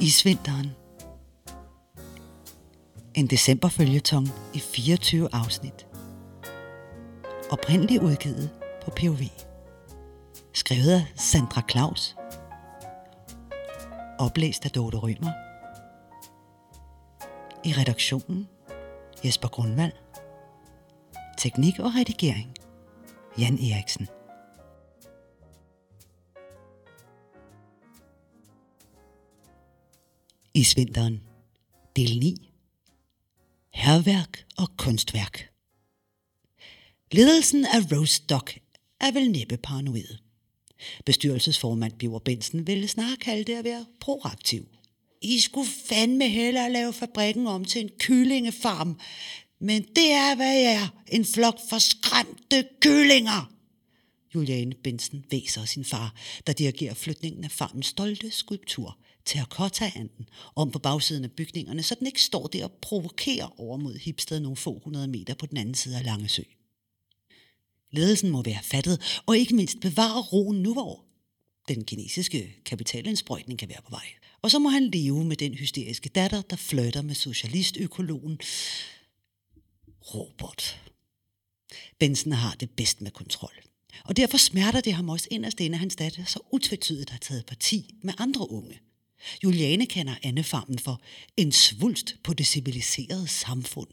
[0.00, 0.70] Isvinteren.
[3.14, 5.86] En decemberfølgetong i 24 afsnit.
[7.50, 8.50] Oprindeligt udgivet
[8.84, 9.18] på POV.
[10.52, 12.16] Skrevet af Sandra Claus.
[14.18, 15.32] Oplæst af Dorte Rømer.
[17.64, 18.48] I redaktionen
[19.24, 19.92] Jesper Grundvald.
[21.38, 22.54] Teknik og redigering
[23.38, 24.08] Jan Eriksen.
[30.54, 31.20] Isvinteren.
[31.96, 32.50] Del 9.
[33.72, 35.50] Herværk og kunstværk.
[37.12, 38.48] Ledelsen af Rose Dog
[39.00, 40.16] er vel næppe paranoid.
[41.06, 44.68] Bestyrelsesformand Biver Bensen ville snarere kalde det at være proaktiv.
[45.22, 49.00] I skulle fandme hellere lave fabrikken om til en kyllingefarm.
[49.60, 50.88] Men det er, hvad jeg er.
[51.12, 53.52] En flok forskræmte kyllinger.
[54.34, 56.14] Juliane Bensen væser sin far,
[56.46, 62.06] der dirigerer flytningen af farmens stolte skulptur– terracotta-anden om på bagsiden af bygningerne, så den
[62.06, 65.74] ikke står der og provokerer over mod Hipsted nogle få hundrede meter på den anden
[65.74, 66.42] side af Langesø.
[67.90, 71.04] Ledelsen må være fattet, og ikke mindst bevare roen nu, hvor
[71.68, 74.06] den kinesiske kapitalindsprøjtning kan være på vej.
[74.42, 78.40] Og så må han leve med den hysteriske datter, der flytter med socialistøkologen
[80.14, 80.80] Robert.
[81.98, 83.54] Benson har det bedst med kontrol.
[84.04, 87.46] Og derfor smerter det ham også inderst inde, at hans datter så utvetydigt har taget
[87.46, 88.80] parti med andre unge–
[89.44, 91.02] Juliane kender Annefarmen for
[91.36, 93.88] en svulst på det civiliserede samfund.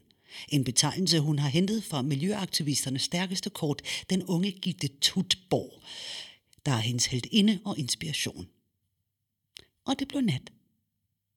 [0.49, 5.83] En betegnelse, hun har hentet fra miljøaktivisternes stærkeste kort, den unge Gitte Tutborg,
[6.65, 8.47] der er hendes inde og inspiration.
[9.85, 10.51] Og det blev nat.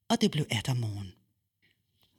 [0.09, 1.13] Og det blev morgen.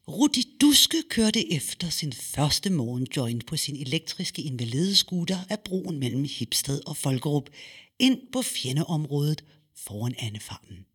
[0.09, 6.81] Rudi Duske kørte efter sin første morgenjoint på sin elektriske invalideskuter af broen mellem Hipsted
[6.87, 7.51] og Folkerup
[7.99, 9.45] ind på fjendeområdet
[9.75, 10.87] foran Annefarmen.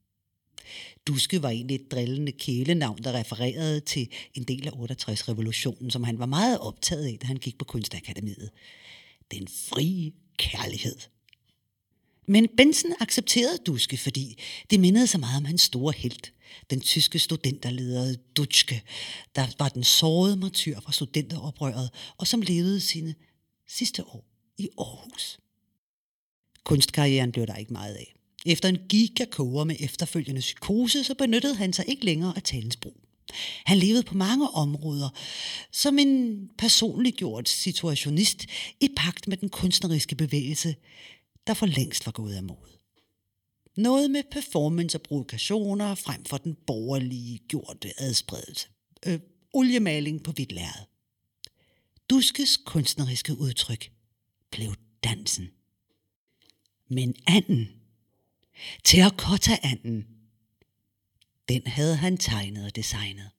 [1.07, 6.19] Duske var egentlig et drillende kælenavn, der refererede til en del af 68-revolutionen, som han
[6.19, 8.50] var meget optaget af, da han gik på Kunstakademiet.
[9.31, 10.97] Den frie kærlighed.
[12.27, 14.38] Men Benson accepterede Duske, fordi
[14.69, 16.31] det mindede så meget om hans store held,
[16.69, 18.81] den tyske studenterleder Dutschke,
[19.35, 23.16] der var den sårede martyr fra studenteroprøret, og som levede sine
[23.67, 24.25] sidste år
[24.57, 25.39] i Aarhus.
[26.63, 28.16] Kunstkarrieren blev der ikke meget af.
[28.45, 33.07] Efter en gigakoger med efterfølgende psykose, så benyttede han sig ikke længere af talens brug.
[33.65, 35.09] Han levede på mange områder
[35.71, 38.45] som en personliggjort situationist
[38.79, 40.75] i pagt med den kunstneriske bevægelse,
[41.47, 42.77] der for længst var gået af mod.
[43.77, 48.67] Noget med performance og provokationer frem for den borgerlige gjorte adspredelse.
[49.05, 49.19] Øh,
[49.53, 50.85] oliemaling på hvidt lærred.
[52.09, 53.91] Duskes kunstneriske udtryk
[54.51, 55.49] blev dansen.
[56.89, 57.76] Men anden
[58.84, 60.06] Terracotta-anden,
[61.50, 63.29] den havde han tegnet og designet.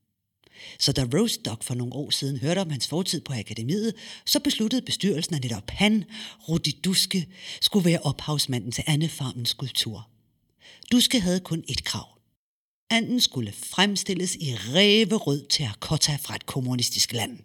[0.78, 3.94] Så da Rose Dog for nogle år siden hørte om hans fortid på akademiet,
[4.26, 6.04] så besluttede bestyrelsen, at netop han,
[6.48, 7.28] Rudi Duske,
[7.60, 10.08] skulle være ophavsmanden til Annefarmens skulptur.
[10.92, 12.18] Duske havde kun et krav.
[12.90, 17.38] Anden skulle fremstilles i ræverød terracotta fra et kommunistisk land.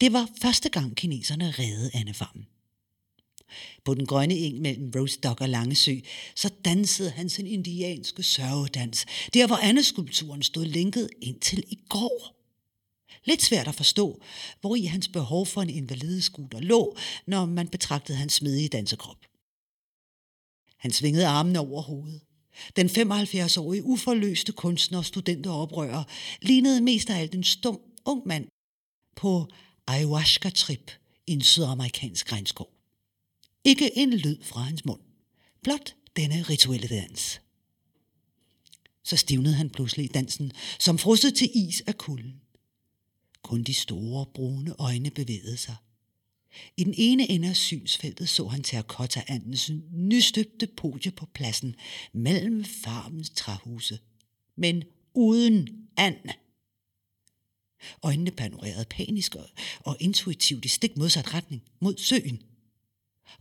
[0.00, 2.46] Det var første gang kineserne redde Annefarmen.
[3.84, 5.96] På den grønne eng mellem Rostock og Langesø,
[6.34, 12.34] så dansede han sin indianske sørgedans, der hvor andeskulpturen stod linket indtil i går.
[13.24, 14.20] Lidt svært at forstå,
[14.60, 16.96] hvor i hans behov for en invalideskuter lå,
[17.26, 19.26] når man betragtede hans smidige dansekrop.
[20.76, 22.20] Han svingede armene over hovedet.
[22.76, 26.04] Den 75-årige uforløste kunstner og studenteroprører
[26.42, 28.46] lignede mest af alt en stum ung mand
[29.16, 29.48] på
[29.86, 30.90] ayahuasca-trip
[31.26, 32.73] i en sydamerikansk regnskov.
[33.64, 35.00] Ikke en lyd fra hans mund.
[35.62, 37.40] Blot denne rituelle dans.
[39.04, 42.40] Så stivnede han pludselig i dansen, som frosset til is af kulden.
[43.42, 45.76] Kun de store, brune øjne bevægede sig.
[46.76, 51.74] I den ene ende af synsfeltet så han terracotta-andens nystøbte podie på pladsen
[52.12, 53.98] mellem farmens træhuse.
[54.56, 54.82] Men
[55.14, 56.28] uden and.
[58.02, 59.36] Øjnene panorerede panisk
[59.80, 62.42] og intuitivt i stik modsat retning mod søen–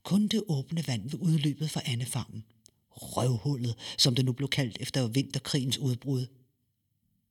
[0.03, 2.43] kun det åbne vand ved udløbet fra Annefarmen,
[2.89, 6.27] røvhullet, som det nu blev kaldt efter vinterkrigens udbrud,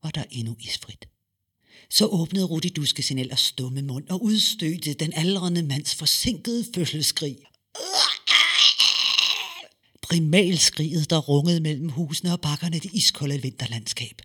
[0.03, 1.09] var der endnu isfrit.
[1.91, 7.39] Så åbnede Rudi Duske sin ellers stumme mund og udstødte den aldrende mands forsinkede fødselsskrig.
[10.03, 14.23] Primalskriget, der rungede mellem husene og bakkerne det iskolde vinterlandskab.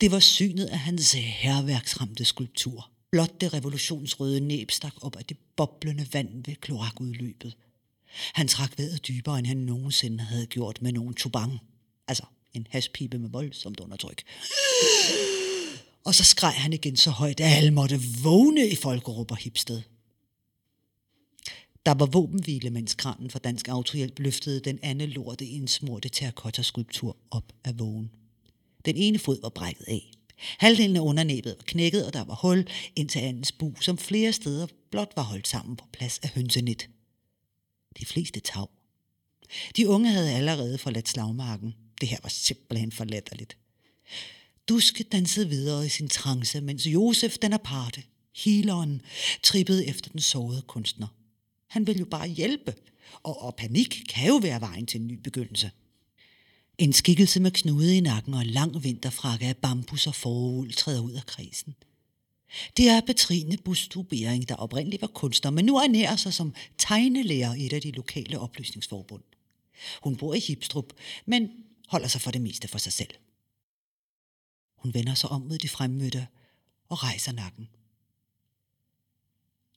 [0.00, 2.90] Det var synet af hans herværksramte skulptur.
[3.10, 7.56] Blot det revolutionsrøde næb stak op af det boblende vand ved kloakudløbet.
[8.34, 11.58] Han trak vejret dybere, end han nogensinde havde gjort med nogen tubang.
[12.08, 14.22] Altså En haspipe med voldsomt undertryk.
[16.04, 19.82] Og så skreg han igen så højt, at alle måtte vågne i Folkerup og Hipsted.
[21.86, 27.52] Der var våbenhvile, mens kranen for Dansk Autohjælp løftede den anden lorte indsmurte terrakotta-skulptur op
[27.64, 28.10] af vågen.
[28.84, 30.10] Den ene fod var brækket af.
[30.58, 34.32] Halvdelen af undernæbet var knækket, og der var hul ind til andens bu, som flere
[34.32, 36.88] steder blot var holdt sammen på plads af hønsenet.
[37.98, 38.70] De fleste tav.
[39.76, 41.74] De unge havde allerede forladt slagmarken.
[42.00, 43.56] Det her var simpelthen for latterligt.
[44.68, 48.02] Duske dansede videre i sin trance, mens Josef den aparte,
[48.44, 49.02] healeren,
[49.42, 51.06] trippede efter den sårede kunstner.
[51.68, 52.74] Han ville jo bare hjælpe,
[53.22, 55.70] og, og panik kan jo være vejen til en ny begyndelse.
[56.80, 61.12] En skikkelse med knude i nakken og lang vinterfrakke af bambus og forul træder ud
[61.12, 61.74] af kredsen.
[62.76, 67.66] Det er Petrine Bustubering, der oprindeligt var kunstner, men nu ernærer sig som tegnelærer i
[67.66, 69.22] et af de lokale oplysningsforbund.
[70.02, 70.92] Hun bor i Hipstrup,
[71.26, 71.50] men
[71.88, 73.14] holder sig for det meste for sig selv.
[74.76, 76.26] Hun vender sig om mod de fremmødte
[76.88, 77.68] og rejser nakken.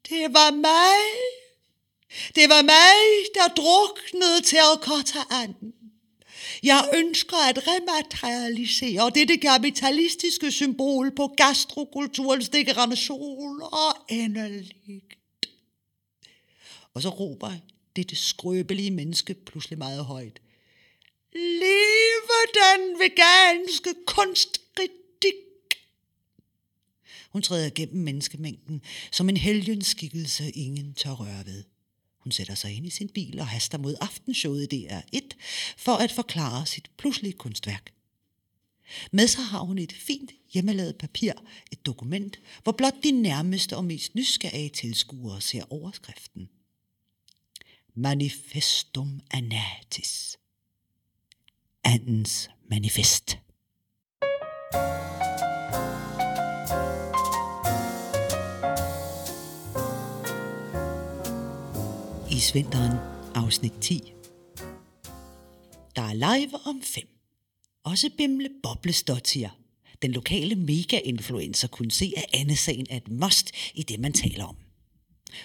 [0.09, 1.03] Det var mig.
[2.35, 5.82] Det var mig, der druknede terrakottaanden.
[6.63, 15.17] Jeg ønsker at rematerialisere dette kapitalistiske symbol på gastrokulturens degeneration og endeligt.
[16.93, 17.51] Og så råber
[17.95, 20.41] dette skrøbelige menneske pludselig meget højt.
[21.33, 25.33] Leve den veganske kunstkritik!
[27.29, 28.81] Hun træder gennem menneskemængden
[29.11, 31.63] som en helgenskikkelse, ingen tør røre ved.
[32.23, 35.29] Hun sætter sig ind i sin bil og haster mod aftenshowet i DR1
[35.77, 37.93] for at forklare sit pludselige kunstværk.
[39.11, 41.33] Med sig har hun et fint hjemmelavet papir,
[41.71, 46.49] et dokument, hvor blot de nærmeste og mest nysgerrige tilskuere ser overskriften.
[47.95, 50.37] Manifestum Anatis.
[51.83, 53.37] Andens manifest.
[62.43, 62.97] Isvinteren,
[63.35, 64.13] afsnit 10.
[65.95, 67.07] Der er live om fem.
[67.83, 69.49] Også Bimle Boblestottier.
[70.01, 74.55] Den lokale mega-influencer kunne se, at Anne-sagen er et must i det, man taler om.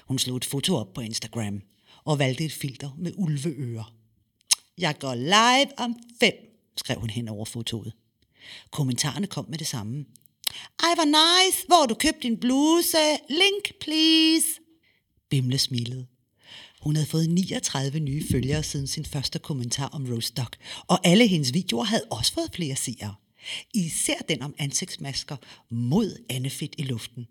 [0.09, 1.63] Hun slog et foto op på Instagram
[2.05, 3.95] og valgte et filter med ulveører.
[4.79, 6.35] Jeg går live om fem,
[6.77, 7.93] skrev hun hen over fotoet.
[8.71, 10.05] Kommentarerne kom med det samme.
[10.83, 11.67] Ej, hvor nice.
[11.67, 12.99] Hvor du købt din bluse?
[13.29, 14.47] Link, please.
[15.31, 16.07] Bimle smilede.
[16.81, 21.55] Hun havde fået 39 nye følgere siden sin første kommentar om Rostock, og alle hendes
[21.55, 23.15] videoer havde også fået flere seere.
[23.75, 25.37] Især den om ansigtsmasker
[25.71, 27.27] mod Annefit i luften.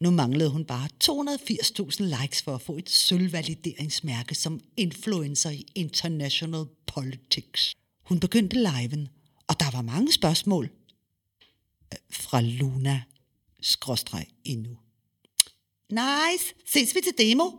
[0.00, 6.64] Nu manglede hun bare 280.000 likes for at få et sølvvalideringsmærke som influencer i international
[6.86, 7.74] politics.
[8.02, 9.08] Hun begyndte liven,
[9.48, 10.70] og der var mange spørgsmål.
[11.92, 13.02] Øh, fra Luna,
[13.60, 14.76] skråstreg endnu.
[15.90, 17.50] Nice, ses vi til demo?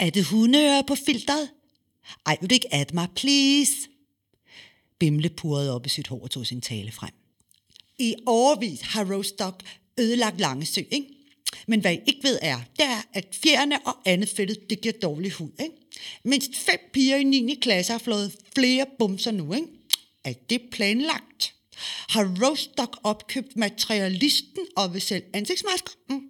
[0.00, 1.50] Er det hundeører på filteret?
[2.26, 3.72] Ej, vil du ikke at mig, please?
[4.98, 7.10] Bimle purrede op i sit hår og tog sin tale frem.
[7.98, 9.62] I overvis har Rostock
[9.98, 11.06] ødelagt Langesø, ikke?
[11.66, 14.94] Men hvad I ikke ved er, det er, at fjerne og andet fældet, det giver
[15.02, 15.50] dårlig hud.
[15.60, 15.74] Ikke?
[16.24, 17.58] Mindst fem piger i 9.
[17.62, 19.54] klasse har flået flere bumser nu.
[19.54, 19.66] Ikke?
[20.24, 21.54] Er det planlagt?
[22.08, 25.90] Har Rostock opkøbt materialisten og vil sælge ansigtsmasker?
[26.08, 26.22] Mm.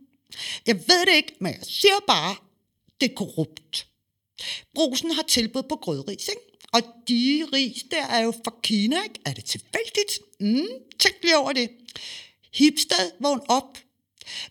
[0.66, 2.36] Jeg ved det ikke, men jeg siger bare,
[3.00, 3.86] det korrupt.
[4.74, 6.40] Brusen har tilbud på grødris, ikke?
[6.72, 9.20] Og de ris der er jo fra Kina, ikke?
[9.24, 10.20] Er det tilfældigt?
[10.40, 11.70] Mm, tænk lige over det.
[12.54, 13.78] Hipstad, vågn op.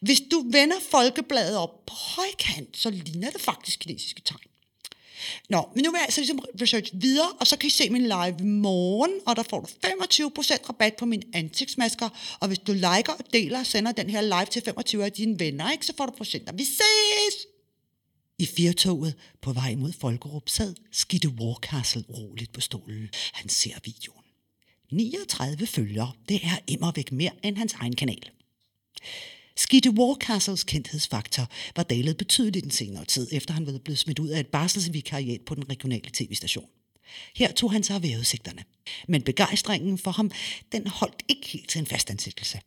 [0.01, 4.39] Hvis du vender folkebladet op på højkant, så ligner det faktisk kinesiske tegn.
[5.49, 8.01] Nå, men nu vil jeg altså ligesom research videre, og så kan I se min
[8.01, 12.73] live i morgen, og der får du 25% rabat på mine ansigtsmasker, og hvis du
[12.73, 15.93] liker og deler og sender den her live til 25 af dine venner, ikke, så
[15.97, 16.53] får du procenter.
[16.53, 17.48] Vi ses!
[18.39, 23.09] I firtoget på vej mod Folkerup sad Skidde Warcastle roligt på stolen.
[23.33, 24.23] Han ser videoen.
[24.91, 28.29] 39 følgere, det er immervæk mere end hans egen kanal.
[29.55, 34.29] Skidde Warcastles kendthedsfaktor var dalet betydeligt den senere tid, efter han var blevet smidt ud
[34.29, 36.69] af et barselsvikariat på den regionale tv-station.
[37.35, 38.63] Her tog han sig af vejrudsigterne.
[39.07, 40.31] Men begejstringen for ham,
[40.71, 42.59] den holdt ikke helt til en fastansættelse.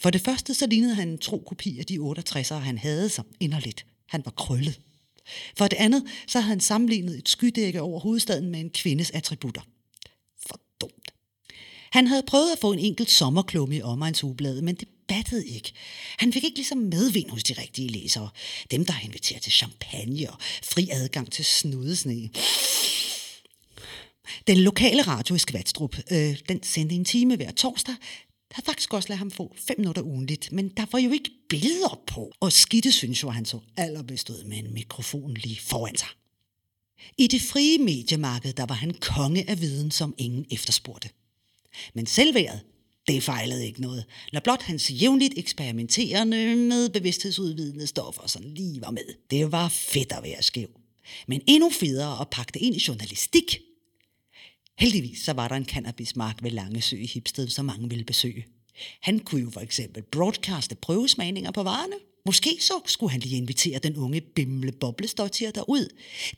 [0.00, 3.26] For det første så lignede han en tro kopi af de 68'ere, han havde som
[3.40, 3.86] inderligt.
[4.06, 4.80] Han var krøllet.
[5.56, 9.62] For det andet så havde han sammenlignet et skydække over hovedstaden med en kvindes attributter.
[10.46, 11.12] For dumt.
[11.90, 15.72] Han havde prøvet at få en enkelt sommerklumme i omegnsubladet, men det battede ikke.
[16.18, 18.28] Han fik ikke ligesom medvind hos de rigtige læsere.
[18.70, 22.30] Dem, der inviterer til champagne og fri adgang til snudesne.
[24.46, 27.94] Den lokale radio i Skvatstrup, øh, den sendte en time hver torsdag.
[28.48, 31.30] Der havde faktisk også ladet ham få fem minutter ugenligt, men der var jo ikke
[31.48, 32.32] billeder på.
[32.40, 36.08] Og Skitte synes jo, at han så allerbedst ud med en mikrofon lige foran sig.
[37.18, 41.08] I det frie mediemarked, der var han konge af viden, som ingen efterspurgte.
[41.94, 42.60] Men selvværet,
[43.08, 48.90] det fejlede ikke noget, når blot hans jævnligt eksperimenterende med bevidsthedsudvidende stoffer sådan lige var
[48.90, 49.14] med.
[49.30, 50.68] Det var fedt at være skæv.
[51.26, 53.60] Men endnu federe at pakke det ind i journalistik.
[54.78, 58.46] Heldigvis så var der en cannabismark ved Langesø i Hipsted, som mange ville besøge.
[59.00, 61.94] Han kunne jo for eksempel broadcaste prøvesmagninger på varerne.
[62.26, 65.88] Måske så skulle han lige invitere den unge bimle boblestortier derud.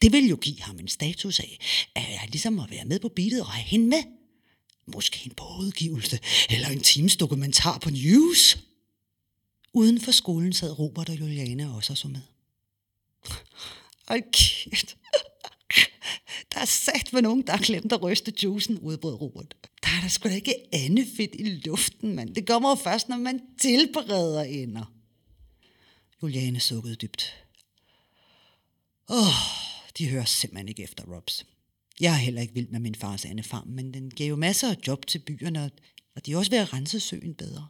[0.03, 1.59] Det ville jo give ham en status af,
[1.95, 4.03] at ligesom at være med på beatet og have hende med.
[4.95, 6.19] Måske en bådudgivelse
[6.51, 8.59] eller en times dokumentar på news.
[9.75, 12.21] Uden for skolen sad Robert og Juliane også og så med.
[14.09, 14.97] Ej, kæft.
[16.55, 19.55] Der er sat med nogen, der har glemt at ryste juicen, udbrød Robert.
[19.83, 22.35] Der er der sgu da ikke andet fedt i luften, mand.
[22.35, 24.93] Det kommer jo først, når man tilbereder ender.
[26.23, 27.45] Juliane sukkede dybt.
[29.09, 29.35] Åh, oh,
[29.99, 31.47] de hører simpelthen ikke efter Robs.
[32.01, 34.77] Jeg er heller ikke vild med min fars andefarm, men den giver jo masser af
[34.87, 35.71] job til byerne,
[36.15, 37.69] og de er også ved at rense søen bedre.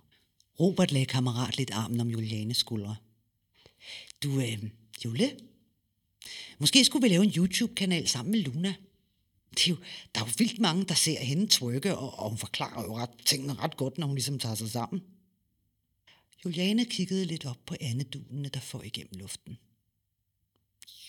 [0.60, 2.96] Robert lagde kammerat lidt armen om Julianes skuldre.
[4.22, 4.62] Du, øh,
[5.04, 5.30] Jule,
[6.58, 8.74] måske skulle vi lave en YouTube-kanal sammen med Luna.
[9.50, 9.76] Det er jo,
[10.14, 13.10] der er jo vildt mange, der ser hende trykke, og, og hun forklarer jo ret,
[13.24, 15.02] tingene ret godt, når hun ligesom tager sig sammen.
[16.44, 19.58] Juliane kiggede lidt op på andedunene, der får igennem luften.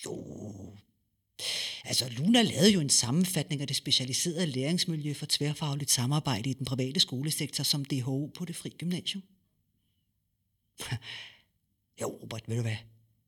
[0.05, 0.77] Jo,
[1.83, 6.65] Altså, Luna lavede jo en sammenfatning af det specialiserede læringsmiljø for tværfagligt samarbejde i den
[6.65, 9.23] private skolesektor som DHO på det fri gymnasium.
[12.01, 12.77] jo, Robert, ved du hvad?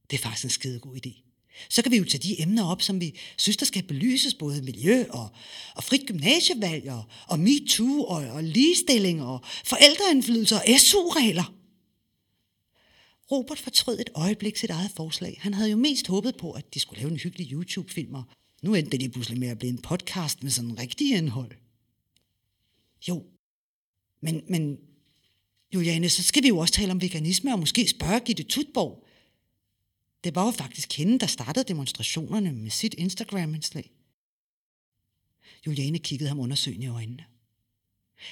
[0.09, 1.32] Det er faktisk en skide god idé.
[1.69, 4.62] Så kan vi jo tage de emner op, som vi synes, der skal belyses, både
[4.62, 5.29] miljø og,
[5.75, 11.53] og frit gymnasievalg og, og MeToo og, og ligestilling og forældreindflydelse og SU-regler.
[13.31, 15.38] Robert fortrød et øjeblik sit eget forslag.
[15.41, 18.24] Han havde jo mest håbet på, at de skulle lave en hyggelig YouTube-film, og
[18.62, 21.51] nu endte det pludselig med at blive en podcast med sådan rigtig indhold.
[23.07, 23.24] Jo,
[24.22, 24.77] men, men
[25.74, 29.07] Juliane, så skal vi jo også tale om veganisme, og måske spørge Gitte Tutborg.
[30.24, 33.92] Det var jo faktisk hende, der startede demonstrationerne med sit Instagram-indslag.
[35.68, 37.25] Juliane kiggede ham undersøgende i øjnene.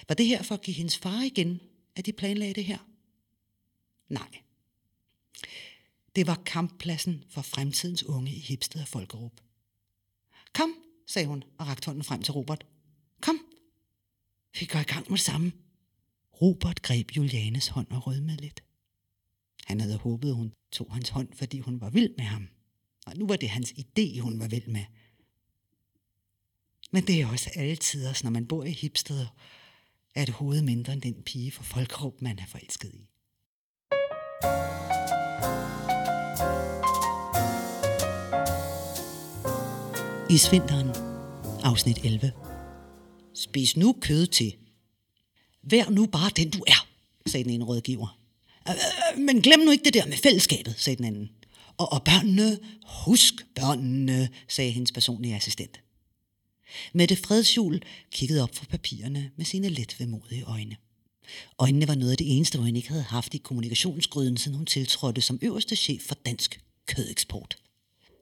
[0.07, 1.59] Var det her for at give hendes far igen,
[1.95, 2.77] at de planlagde det her?
[4.09, 4.41] Nej,
[6.15, 9.41] det var kamppladsen for fremtidens unge i Hipsted og Folkerup.
[10.53, 10.75] Kom,
[11.07, 12.65] sagde hun og rakte hånden frem til Robert.
[13.21, 13.39] Kom,
[14.59, 15.51] vi går i gang med det samme.
[16.41, 18.63] Robert greb Julianes hånd og rødmede lidt.
[19.65, 22.47] Han havde håbet, hun tog hans hånd, fordi hun var vild med ham.
[23.05, 24.85] Og nu var det hans idé, hun var vild med.
[26.91, 29.27] Men det er også altid, når man bor i hipsteder,
[30.15, 33.07] at det hovedet mindre end den pige for Folkerup, man er forelsket i.
[40.29, 40.89] Isvinteren,
[41.63, 42.31] afsnit 11.
[43.33, 44.55] Spis nu kød til.
[45.63, 46.87] Vær nu bare den, du er,
[47.25, 48.17] sagde den ene rådgiver.
[49.17, 51.29] Men glem nu ikke det der med fællesskabet, sagde den anden.
[51.77, 55.81] Og, og børnene, husk børnene, sagde hendes personlige assistent.
[56.93, 60.75] Mette Fredshjul kiggede op fra papirerne med sine let vemodige øjne.
[61.59, 65.21] Øjnene var noget af det eneste, hun ikke havde haft i kommunikationsgryden, siden hun tiltrådte
[65.21, 67.55] som øverste chef for dansk kødeksport.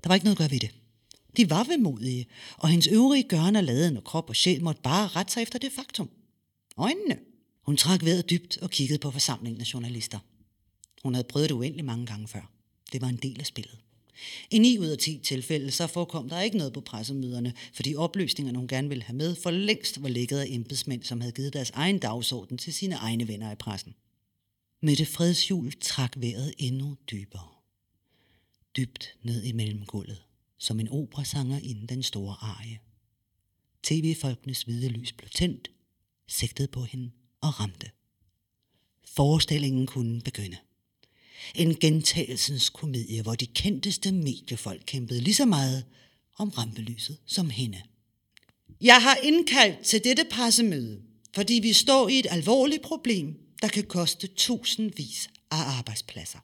[0.04, 0.72] Der var ikke noget at gøre ved det.
[1.38, 2.26] De var vemodige,
[2.58, 5.72] og hendes øvrige gørne laden og krop og sjæl måtte bare rette sig efter det
[5.72, 6.10] faktum.
[6.78, 7.18] Øjnene.
[7.66, 10.20] Hun trak vejret dybt og kiggede på forsamlingen af journalister.
[11.04, 12.52] Hun havde prøvet det uendelig mange gange før.
[12.92, 13.78] Det var en del af spillet.
[14.52, 18.58] I 9 ud af 10 tilfælde så forekom der ikke noget på pressemøderne, fordi oplysningerne,
[18.58, 21.70] hun gerne ville have med, for længst var ligget af embedsmænd, som havde givet deres
[21.70, 23.96] egen dagsorden til sine egne venner i pressen.
[24.82, 27.48] Mette Fredsjul trak vejret endnu dybere.
[28.78, 30.24] Dybt ned i mellemgulvet,
[30.58, 32.80] som en operasanger inden den store arie.
[33.84, 35.72] TV-folkenes hvide lys blev tændt,
[36.28, 37.90] sigtede på hende og ramte.
[39.06, 40.58] Forestillingen kunne begynde.
[41.56, 45.86] En gentagelsens komedie, hvor de kendteste mediefolk kæmpede lige så meget
[46.38, 47.82] om rampelyset som hende.
[48.82, 51.02] Jeg har indkaldt til dette pressemøde,
[51.36, 56.40] fordi vi står i et alvorligt problem, der kan koste tusindvis af arbejdspladser.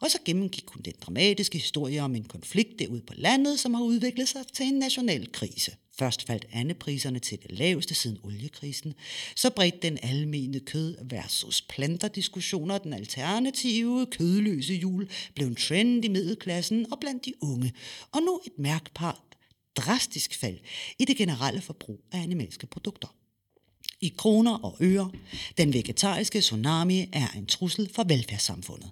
[0.00, 3.82] Og så gennemgik hun den dramatiske historie om en konflikt derude på landet, som har
[3.82, 5.72] udviklet sig til en national krise.
[5.98, 8.94] Først faldt andepriserne til det laveste siden oliekrisen.
[9.36, 12.78] Så bredte den almene kød versus planter diskussioner.
[12.78, 17.72] Den alternative kødløse jul blev en trend i middelklassen og blandt de unge.
[18.12, 19.20] Og nu et mærkbart
[19.76, 20.58] drastisk fald
[20.98, 23.08] i det generelle forbrug af animalske produkter.
[24.00, 25.10] I kroner og øre,
[25.58, 28.90] den vegetariske tsunami er en trussel for velfærdssamfundet.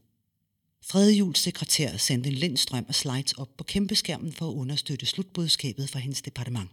[0.84, 5.98] Fredjuls sekretær sendte en lindstrøm og slides op på kæmpeskærmen for at understøtte slutbudskabet fra
[5.98, 6.70] hendes departement.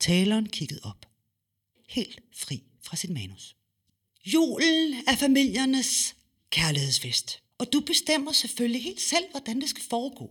[0.00, 1.06] Taleren kiggede op.
[1.88, 3.56] Helt fri fra sit manus.
[4.24, 6.16] Julen er familiernes
[6.50, 7.42] kærlighedsfest.
[7.58, 10.30] Og du bestemmer selvfølgelig helt selv, hvordan det skal foregå.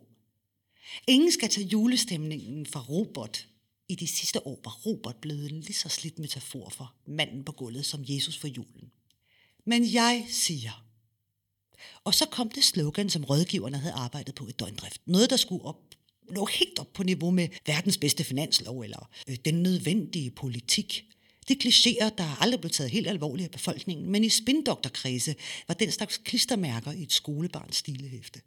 [1.07, 3.47] Ingen skal tage julestemningen fra Robert.
[3.87, 7.51] I de sidste år var Robert blevet en lige så slidt metafor for manden på
[7.51, 8.91] gulvet som Jesus for julen.
[9.65, 10.85] Men jeg siger.
[12.03, 15.01] Og så kom det slogan, som rådgiverne havde arbejdet på i døgndrift.
[15.05, 15.88] Noget, der skulle op,
[16.31, 21.05] nå helt op på niveau med verdens bedste finanslov eller øh, den nødvendige politik.
[21.47, 25.35] Det er klichéer, der aldrig blev taget helt alvorligt af befolkningen, men i spindokterkredse
[25.67, 28.41] var den slags klistermærker i et skolebarns stilehæfte.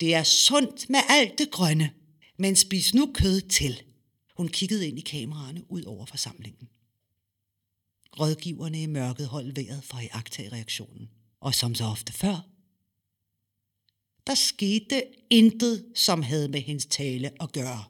[0.00, 1.90] Det er sundt med alt det grønne,
[2.36, 3.82] men spis nu kød til.
[4.36, 6.68] Hun kiggede ind i kameraerne ud over forsamlingen.
[8.20, 11.10] Rådgiverne i mørket holdt vejret for at iagtage reaktionen.
[11.40, 12.49] Og som så ofte før,
[14.26, 17.84] der skete intet, som havde med hendes tale at gøre.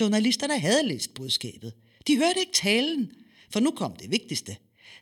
[0.00, 1.72] Journalisterne havde læst budskabet.
[2.06, 3.12] De hørte ikke talen,
[3.50, 4.56] for nu kom det vigtigste.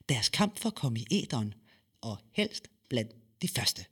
[0.09, 1.55] Deres kamp for at komme i æderen,
[2.01, 3.85] og helst blandt de første.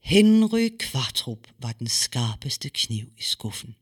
[0.00, 3.74] Henry Kvartrup var den skarpeste kniv i skuffen.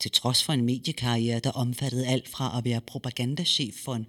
[0.00, 4.06] Til trods for en mediekarriere, der omfattede alt fra at være propagandachef for en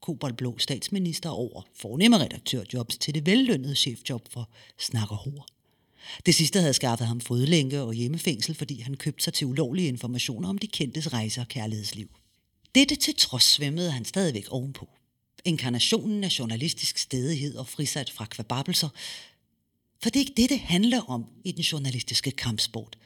[0.00, 5.46] koboldblå statsminister over fornemme redaktørjobs til det vellønnede chefjob for snakker hår.
[6.26, 10.48] Det sidste havde skaffet ham fodlænke og hjemmefængsel, fordi han købte sig til ulovlige informationer
[10.48, 12.08] om de kendtes rejser og kærlighedsliv.
[12.74, 14.88] Dette til trods svømmede han stadigvæk ovenpå.
[15.44, 18.88] Inkarnationen af journalistisk stedighed og frisat fra kvababelser.
[20.02, 22.98] For det er ikke det, det handler om i den journalistiske kampsport.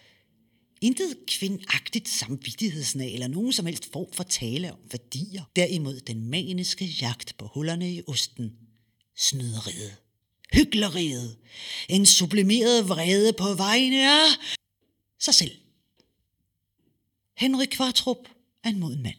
[0.80, 5.42] Intet kvindagtigt samvittighedsnag eller nogen som helst form for tale om værdier.
[5.57, 8.52] Derimod den maniske jagt på hullerne i osten.
[9.16, 10.04] Snyderiet
[10.55, 11.37] hyggeleriet.
[11.88, 14.29] En sublimeret vrede på vegne af
[15.19, 15.57] sig selv.
[17.37, 18.29] Henrik Kvartrup
[18.64, 19.17] er en moden mand.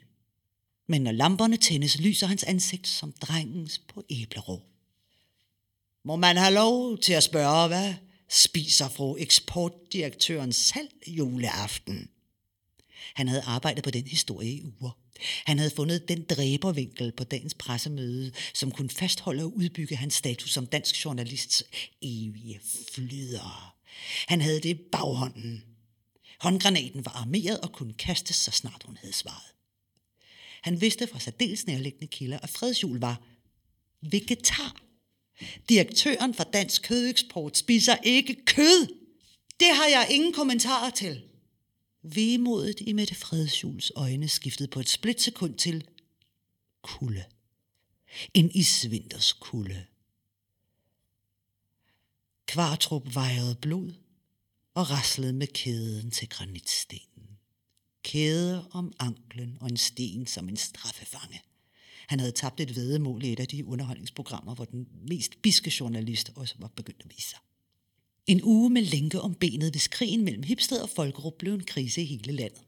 [0.87, 4.61] Men når lamperne tændes, lyser hans ansigt som drengens på æblerå.
[6.03, 7.93] Må man have lov til at spørge, hvad
[8.29, 12.09] spiser fru eksportdirektøren selv juleaften?
[13.13, 15.04] Han havde arbejdet på den historie i uger.
[15.19, 20.53] Han havde fundet den dræbervinkel på dagens pressemøde, som kunne fastholde og udbygge hans status
[20.53, 21.63] som dansk journalists
[22.01, 22.59] evige
[22.93, 23.75] flyder.
[24.27, 25.63] Han havde det i baghånden.
[26.39, 29.51] Håndgranaten var armeret og kunne kastes, så snart hun havde svaret.
[30.61, 33.21] Han vidste fra særdeles nærliggende kilder, at fredshjul var
[34.01, 34.75] vegetar.
[35.69, 38.87] Direktøren for Dansk Kødeksport spiser ikke kød.
[39.59, 41.21] Det har jeg ingen kommentarer til.
[42.13, 45.87] Vemodet i Mette Fredsjuls øjne skiftede på et splitsekund til
[46.81, 47.23] kulde.
[48.33, 49.85] En isvinters kulde.
[52.45, 53.93] Kvartrup vejrede blod
[54.73, 57.37] og raslede med kæden til granitstenen.
[58.03, 61.41] Kæde om anklen og en sten som en straffefange.
[62.07, 66.31] Han havde tabt et vedemål i et af de underholdningsprogrammer, hvor den mest biske journalist
[66.35, 67.39] også var begyndt at vise sig.
[68.27, 72.01] En uge med lænke om benet, hvis krigen mellem Hipsted og Folkerup blev en krise
[72.01, 72.61] i hele landet.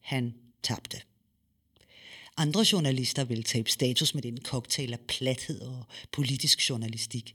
[0.00, 1.00] Han tabte.
[2.36, 7.34] Andre journalister ville tabe status med den cocktail af plathed og politisk journalistik.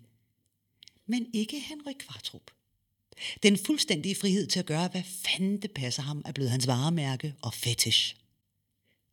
[1.07, 2.51] Men ikke Henrik Kvartrup.
[3.43, 7.33] Den fuldstændige frihed til at gøre, hvad fanden det passer ham, er blevet hans varemærke
[7.41, 8.15] og fetish.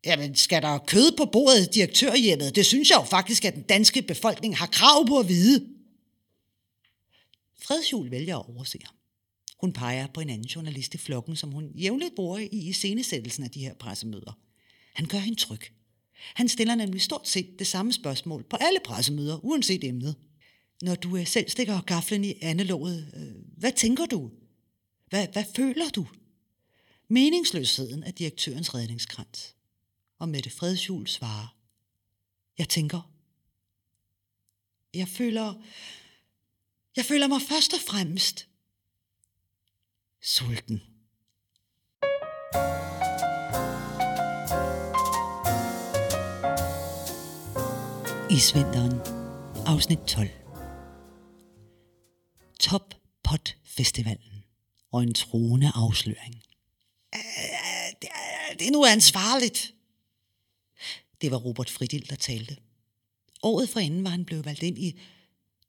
[0.06, 2.56] Jamen, skal der kød på bordet i direktørhjemmet?
[2.56, 5.66] Det synes jeg jo faktisk, at den danske befolkning har krav på at vide.
[7.70, 8.94] Fredshjul vælger at overse ham.
[9.60, 13.50] Hun peger på en anden journalist i flokken, som hun jævnligt bruger i iscenesættelsen af
[13.50, 14.38] de her pressemøder.
[14.94, 15.60] Han gør hende tryg.
[16.34, 20.16] Han stiller nemlig stort set det samme spørgsmål på alle pressemøder, uanset emnet.
[20.82, 24.30] Når du øh, selv stikker gaflen i andelåget, øh, hvad tænker du?
[25.08, 26.06] Hvad, hvad føler du?
[27.08, 29.54] Meningsløsheden er direktørens redningskrans.
[30.18, 31.56] Og Mette Fredshjul svarer,
[32.58, 33.10] jeg tænker,
[34.94, 35.54] jeg føler,
[36.96, 38.48] jeg føler mig først og fremmest
[40.22, 40.82] sulten.
[48.30, 49.00] Isvinteren,
[49.66, 50.28] afsnit 12.
[52.60, 54.44] Top Pot Festivalen
[54.92, 56.42] og en troende afsløring.
[58.58, 59.74] Det er nu ansvarligt.
[61.20, 62.56] Det var Robert Fridil, der talte.
[63.42, 65.00] Året forinden var han blevet valgt ind i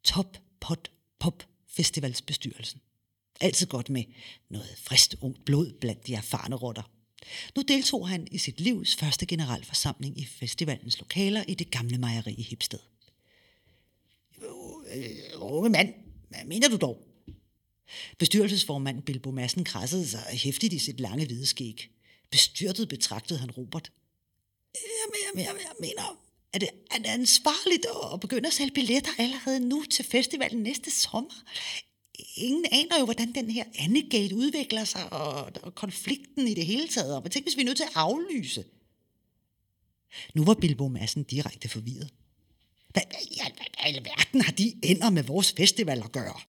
[0.04, 2.82] Top Pot popfestivalsbestyrelsen.
[3.42, 4.04] Altid godt med
[4.50, 6.92] noget frist ungt blod blandt de erfarne rotter.
[7.56, 12.34] Nu deltog han i sit livs første generalforsamling i festivalens lokaler i det gamle mejeri
[12.34, 12.80] i Hipsted.
[14.42, 14.48] Øh,
[14.96, 15.94] øh, unge mand,
[16.30, 17.08] hvad mener du dog?
[18.18, 21.90] Bestyrelsesformand Bilbo Madsen krassede sig hæftigt i sit lange hvide skæg.
[22.32, 23.92] Bestyrtet betragtede han Robert.
[24.74, 24.82] Jeg,
[25.36, 26.22] jeg, jeg, jeg mener,
[26.54, 30.92] er det, er det ansvarligt at begynde at sælge billetter allerede nu til festivalen næste
[30.92, 31.44] sommer?
[32.36, 36.88] Ingen aner jo, hvordan den her Annegate udvikler sig, og, og konflikten i det hele
[36.88, 37.16] taget.
[37.16, 38.66] Og tænk, hvis vi er nødt til at aflyse.
[40.34, 42.10] Nu var Bilbo Madsen direkte forvirret.
[42.90, 46.40] Hvad, hvad, hvad, hvad i verden har de ender med vores festival at gøre?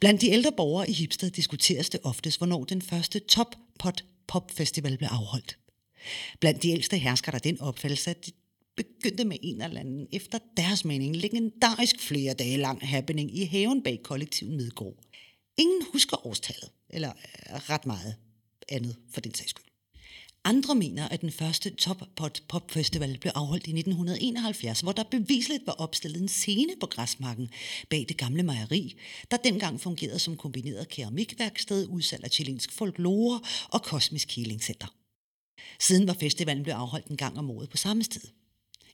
[0.00, 4.50] Blandt de ældre borgere i Hipsted diskuteres det oftest, hvornår den første Top Pot Pop
[4.50, 5.58] Festival blev afholdt.
[6.40, 8.30] Blandt de ældste hersker der den opfattelse, at
[8.86, 13.82] begyndte med en eller anden, efter deres mening, legendarisk flere dage lang happening i haven
[13.82, 15.04] bag kollektiven Midgård.
[15.58, 18.16] Ingen husker årstallet, eller øh, ret meget
[18.68, 19.64] andet for den sags skyld.
[20.44, 25.02] Andre mener, at den første Top Pot Pop Festival blev afholdt i 1971, hvor der
[25.10, 27.48] beviseligt var opstillet en scene på græsmarken
[27.90, 28.94] bag det gamle mejeri,
[29.30, 34.94] der dengang fungerede som kombineret keramikværksted, udsalg af chilensk folklore og kosmisk healing center.
[35.80, 38.39] Siden var festivalen blevet afholdt en gang om året på samme sted.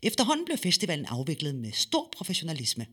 [0.03, 2.87] Efterhånden blev festivalen afviklet med stor professionalisme.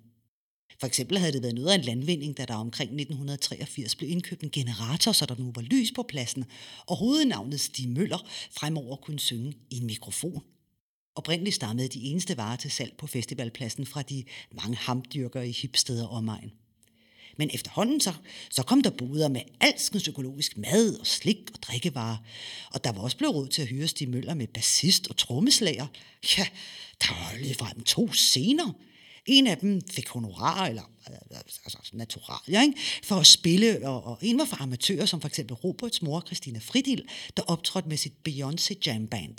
[0.79, 4.43] For eksempel havde det været noget af en landvinding, da der omkring 1983 blev indkøbt
[4.43, 6.45] en generator, så der nu var lys på pladsen,
[6.87, 10.43] og hovednavnet Stig Møller fremover kunne synge i en mikrofon.
[11.15, 16.07] Oprindeligt stammede de eneste varer til salg på festivalpladsen fra de mange hamdyrkere i hipsteder
[16.07, 16.51] og omegn.
[17.37, 18.13] Men efterhånden så,
[18.49, 22.17] så kom der boder med alskens økologisk mad og slik og drikkevarer.
[22.71, 25.87] Og der var også blevet råd til at hyre Stig Møller med bassist og trommeslager.
[26.37, 26.47] Ja,
[27.01, 28.73] der var lige frem to scener.
[29.25, 30.83] En af dem fik honorar, eller
[31.31, 32.79] altså, altså naturalier, ikke?
[33.03, 36.59] for at spille, og, og en var for amatører, som for eksempel Roberts mor, Christina
[36.59, 39.35] Fridil, der optrådte med sit Beyoncé Jam Band.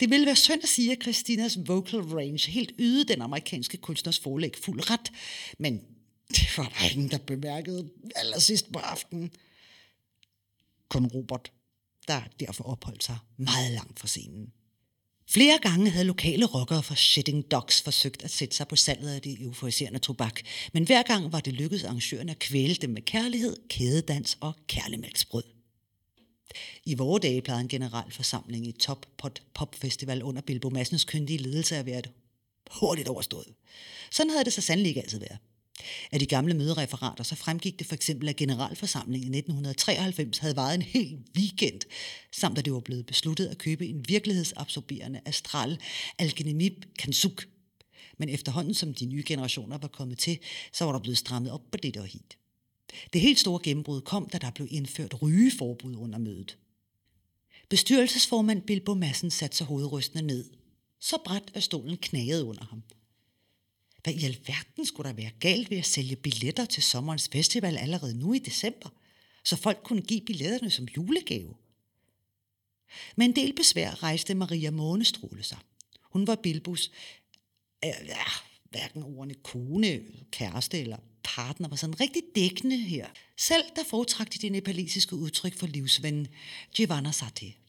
[0.00, 4.18] Det ville være synd at sige, at Christinas vocal range helt ydede den amerikanske kunstners
[4.18, 5.12] forlæg fuld ret,
[5.58, 5.80] men
[6.30, 9.30] det var der ingen, der bemærkede allersidst på aftenen.
[10.88, 11.52] Kun Robert,
[12.08, 14.52] der derfor opholdt sig meget langt fra scenen.
[15.28, 19.22] Flere gange havde lokale rockere fra Shitting Dogs forsøgt at sætte sig på salget af
[19.22, 20.40] det euforiserende tobak,
[20.72, 25.44] men hver gang var det lykkedes arrangørerne at kvæle dem med kærlighed, kædedans og kærlemælksbrød.
[26.84, 31.38] I vore dage plejede en generalforsamling i Top Pot Pop Festival under Bilbo Massens kyndige
[31.38, 32.10] ledelse at være et
[32.70, 33.46] hurtigt overstået.
[34.10, 35.38] Sådan havde det så sandelig ikke altid været.
[36.12, 40.74] Af de gamle mødereferater så fremgik det for eksempel, at generalforsamlingen i 1993 havde varet
[40.74, 41.80] en hel weekend,
[42.32, 45.78] samt at det var blevet besluttet at købe en virkelighedsabsorberende astral
[46.18, 47.46] algenimib kansuk.
[48.18, 50.38] Men efterhånden som de nye generationer var kommet til,
[50.72, 52.38] så var der blevet strammet op på det der hit.
[53.12, 56.58] Det helt store gennembrud kom, da der blev indført rygeforbud under mødet.
[57.68, 60.44] Bestyrelsesformand Bilbo Madsen satte sig hovedrystende ned.
[61.00, 62.82] Så bræt at stolen knagede under ham–
[64.02, 68.18] hvad i alverden skulle der være galt ved at sælge billetter til sommerens festival allerede
[68.18, 68.88] nu i december,
[69.44, 71.54] så folk kunne give billetterne som julegave?
[73.16, 75.58] Med en del besvær rejste Maria Månestråle sig.
[76.02, 76.90] Hun var Bilbus,
[77.84, 78.24] øh, ja,
[78.70, 83.06] hverken ordene kone, kæreste eller partner var sådan rigtig dækkende her.
[83.36, 86.28] Selv der foretrak de det nepalesiske udtryk for livsven,
[86.74, 87.59] Giovanna Sati.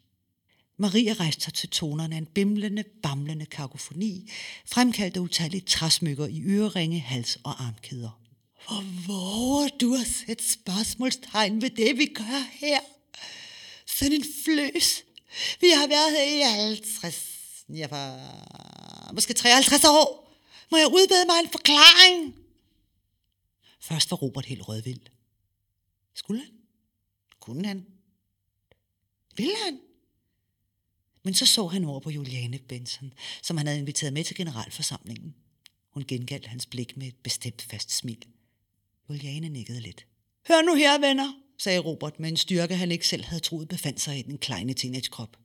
[0.82, 4.32] Maria rejste sig til tonerne af en bimlende, bamlende kakofoni,
[4.66, 8.22] fremkaldte utallige træsmykker i øreringe, hals og armkæder.
[8.66, 12.80] Hvor våger du at sætte spørgsmålstegn ved det, vi gør her?
[13.86, 15.04] Sådan en fløs.
[15.62, 20.38] Vi har været her i 50, ja, var, måske 53 år.
[20.72, 22.36] Må jeg udbede mig en forklaring?
[23.80, 25.02] Først var Robert helt rødvild.
[26.14, 26.52] Skulle han?
[27.40, 27.86] Kunne han?
[29.38, 29.80] Ville han?
[31.24, 35.36] Men så så han over på Juliane Benson, som han havde inviteret med til generalforsamlingen.
[35.90, 38.26] Hun gengældte hans blik med et bestemt fast smil.
[39.10, 40.06] Juliane nikkede lidt.
[40.48, 44.02] Hør nu her, venner, sagde Robert med en styrke, han ikke selv havde troet befandt
[44.02, 45.38] sig i den kleine teenagekrop.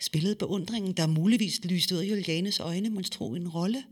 [0.00, 3.84] Spillede beundringen, der muligvis lyste ud af Julianes øjne, monstro en rolle?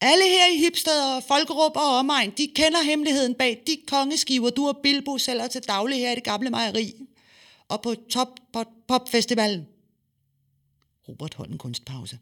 [0.00, 4.68] Alle her i Hipsted og Folkerup og omegn, de kender hemmeligheden bag de kongeskiver, du
[4.68, 7.05] og Bilbo sælger til daglig her i det gamle mejeri
[7.68, 9.66] og på Top Pop, Pop Festivalen.
[11.08, 12.18] Robert holdt en kunstpause.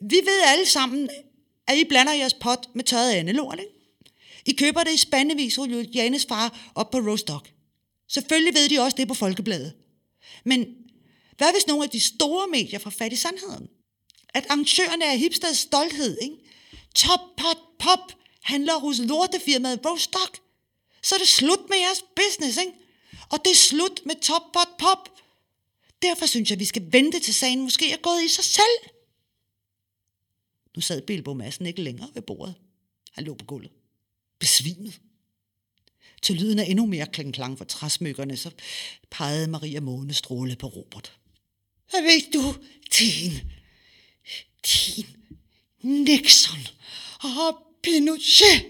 [0.00, 1.08] Vi ved alle sammen,
[1.66, 3.72] at I blander jeres pot med tørret andelort, ikke?
[4.46, 7.52] I køber det i spandevis hos Janes far op på Rostock.
[8.08, 9.72] Selvfølgelig ved de også det på Folkebladet.
[10.44, 10.66] Men
[11.36, 13.68] hvad hvis nogle af de store medier får fat i sandheden?
[14.34, 16.36] At arrangørerne af hipsters stolthed, ikke?
[16.94, 20.40] Top Pot Pop handler hos lortefirmaet Rostock.
[21.02, 22.72] Så er det slut med jeres business, ikke?
[23.30, 25.08] Og det er slut med top, pot, pop.
[26.02, 28.90] Derfor synes jeg, vi skal vente til sagen måske er gået i sig selv.
[30.76, 32.54] Nu sad Bilbo Madsen ikke længere ved bordet.
[33.12, 33.70] Han lå på gulvet.
[34.38, 35.00] Besvimet.
[36.22, 38.50] Til lyden af endnu mere klang for træsmykkerne, så
[39.10, 41.18] pegede Maria Måne stråle på Robert.
[41.90, 42.54] Hvad ved du,
[42.98, 43.32] din,
[44.66, 45.06] din
[46.04, 46.66] Nixon
[47.22, 48.66] og Pinochet?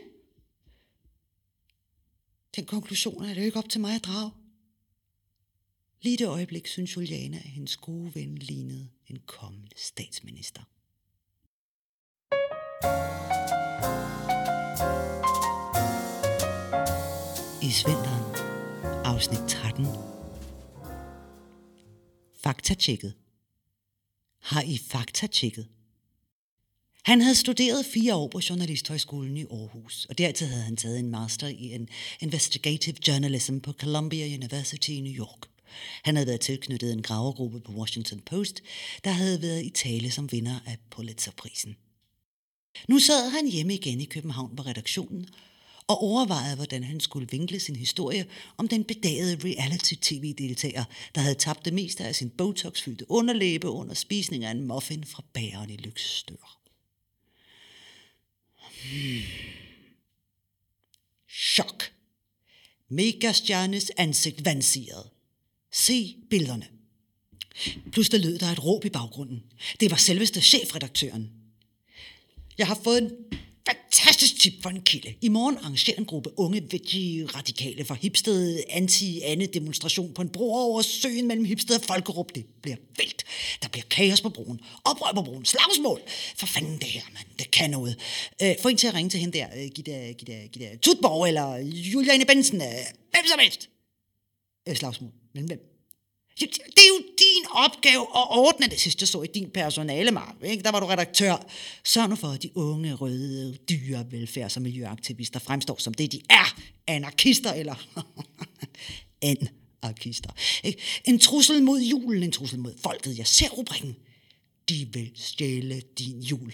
[2.56, 4.30] Den konklusion er det jo ikke op til mig at drage.
[6.02, 10.62] Lige det øjeblik synes Juliana, at hendes gode ven lignede en kommende statsminister.
[17.62, 18.34] I Svinderen,
[19.04, 19.86] afsnit 13.
[22.42, 23.14] Faktatjekket.
[24.40, 25.68] Har I faktatjekket?
[27.02, 31.10] Han havde studeret fire år på Journalisthøjskolen i Aarhus, og dertil havde han taget en
[31.10, 31.88] master i en
[32.20, 35.49] investigative journalism på Columbia University i New York.
[36.02, 38.62] Han havde været tilknyttet en gravergruppe på Washington Post,
[39.04, 41.76] der havde været i tale som vinder af Pulitzerprisen.
[42.88, 45.28] Nu sad han hjemme igen i København på redaktionen
[45.86, 51.64] og overvejede, hvordan han skulle vinkle sin historie om den bedagede reality-tv-deltager, der havde tabt
[51.64, 56.60] det meste af sin botox-fyldte underlæbe under spisning af en muffin fra bageren i Lyksstør.
[58.82, 59.22] Hmm.
[61.28, 61.92] Chok.
[62.88, 65.10] Megastjernes ansigt vandsiret.
[65.72, 66.66] Se billederne.
[67.92, 69.42] Pludselig lød der et råb i baggrunden.
[69.80, 71.30] Det var selveste chefredaktøren.
[72.58, 73.10] Jeg har fået en
[73.66, 75.14] fantastisk tip for en kilde.
[75.20, 81.26] I morgen arrangerer en gruppe unge veggie-radikale fra Hipsted anti-Anne-demonstration på en bro over søen
[81.26, 82.34] mellem Hipsted og Folkerup.
[82.34, 83.24] Det bliver vildt.
[83.62, 84.60] Der bliver kaos på broen.
[84.84, 85.44] Oprør på broen.
[85.44, 86.00] Slagsmål.
[86.36, 87.26] For fanden det her, mand.
[87.38, 87.96] Det kan noget.
[88.42, 89.46] Øh, få en til at ringe til hende der.
[89.56, 92.62] Øh, Gitte, Gitte, Gitte Tutborg eller Juliane Bensen.
[92.62, 92.68] Øh,
[93.10, 93.68] hvem som helst.
[94.68, 95.19] Øh, slagsmål.
[95.34, 95.58] Men dem.
[96.40, 100.34] Det er jo din opgave at ordne det, sidste så i din personale, Mark.
[100.44, 100.62] Ikke?
[100.62, 101.46] Der var du redaktør.
[101.84, 106.20] Sørg nu for, at de unge, røde, dyre velfærds- og miljøaktivister fremstår som det, de
[106.30, 106.60] er.
[106.86, 107.74] Anarkister eller
[109.82, 110.30] anarkister.
[110.64, 110.82] Ikke?
[111.04, 113.18] En trussel mod julen, en trussel mod folket.
[113.18, 113.96] Jeg ser rubrikken.
[114.68, 116.52] De vil stjæle din jul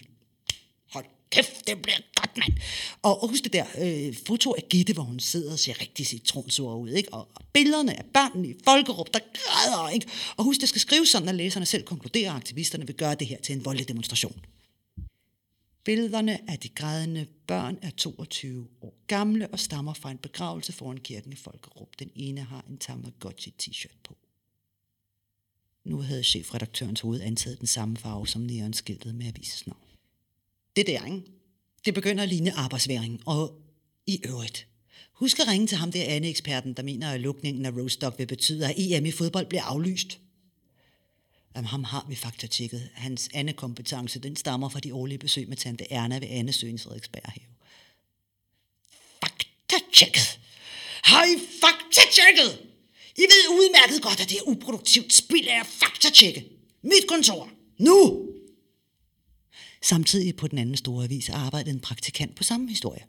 [1.31, 2.53] kæft, det bliver godt, mand.
[3.03, 6.75] Og husk det der øh, foto af Gitte, hvor hun sidder og ser rigtig citronsur
[6.75, 7.15] ud, ikke?
[7.15, 10.07] Og, og billederne af børnene i Folkerup, der græder, ikke?
[10.37, 13.27] Og husk, det skal skrives sådan, at læserne selv konkluderer, at aktivisterne vil gøre det
[13.27, 14.41] her til en voldelig demonstration.
[15.85, 20.99] Billederne af de grædende børn er 22 år gamle og stammer fra en begravelse foran
[20.99, 21.89] kirken i Folkerup.
[21.99, 24.17] Den ene har en Tamagotchi t-shirt på.
[25.85, 29.86] Nu havde chefredaktørens hoved antaget den samme farve som neonskiltet med avisens navn
[30.77, 31.23] det der, ikke?
[31.85, 33.23] det begynder at ligne arbejdsværing.
[33.27, 33.61] Og
[34.07, 34.67] i øvrigt,
[35.13, 38.27] husk at ringe til ham der anden eksperten, der mener, at lukningen af Rostock vil
[38.27, 40.19] betyde, at EM i fodbold bliver aflyst.
[41.57, 42.89] Jamen, ham har vi faktatjekket.
[42.95, 47.33] Hans Anne-kompetence, den stammer fra de årlige besøg med tante Erna ved Anne Søens Frederiksberg.
[49.25, 50.41] Faktatjekket!
[51.03, 52.67] Har I faktatjekket?
[53.17, 56.47] I ved udmærket godt, at det er uproduktivt spild af faktatjekke.
[56.83, 57.51] Mit kontor.
[57.79, 58.26] Nu!
[59.89, 63.05] Samtidig på den anden store avis arbejdede en praktikant på samme historie.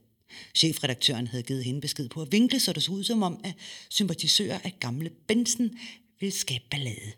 [0.55, 3.53] Chefredaktøren havde givet hende besked på at vinkle, så det så ud som om, at
[3.89, 5.77] sympatisører af gamle Bensen
[6.19, 7.11] ville skabe ballade.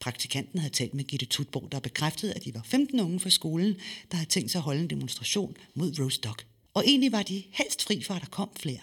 [0.00, 3.76] Praktikanten havde talt med Gitte Tutborg, der bekræftede, at de var 15 unge fra skolen,
[4.10, 6.46] der havde tænkt sig at holde en demonstration mod Rostock.
[6.74, 8.80] Og egentlig var de helst fri for, at der kom flere.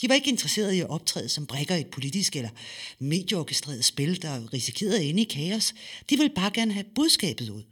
[0.00, 2.50] De var ikke interesserede i at optræde som brækker i et politisk eller
[2.98, 5.74] medieorkestreret spil, der risikerede at ende i kaos.
[6.10, 7.62] De ville bare gerne have budskabet ud.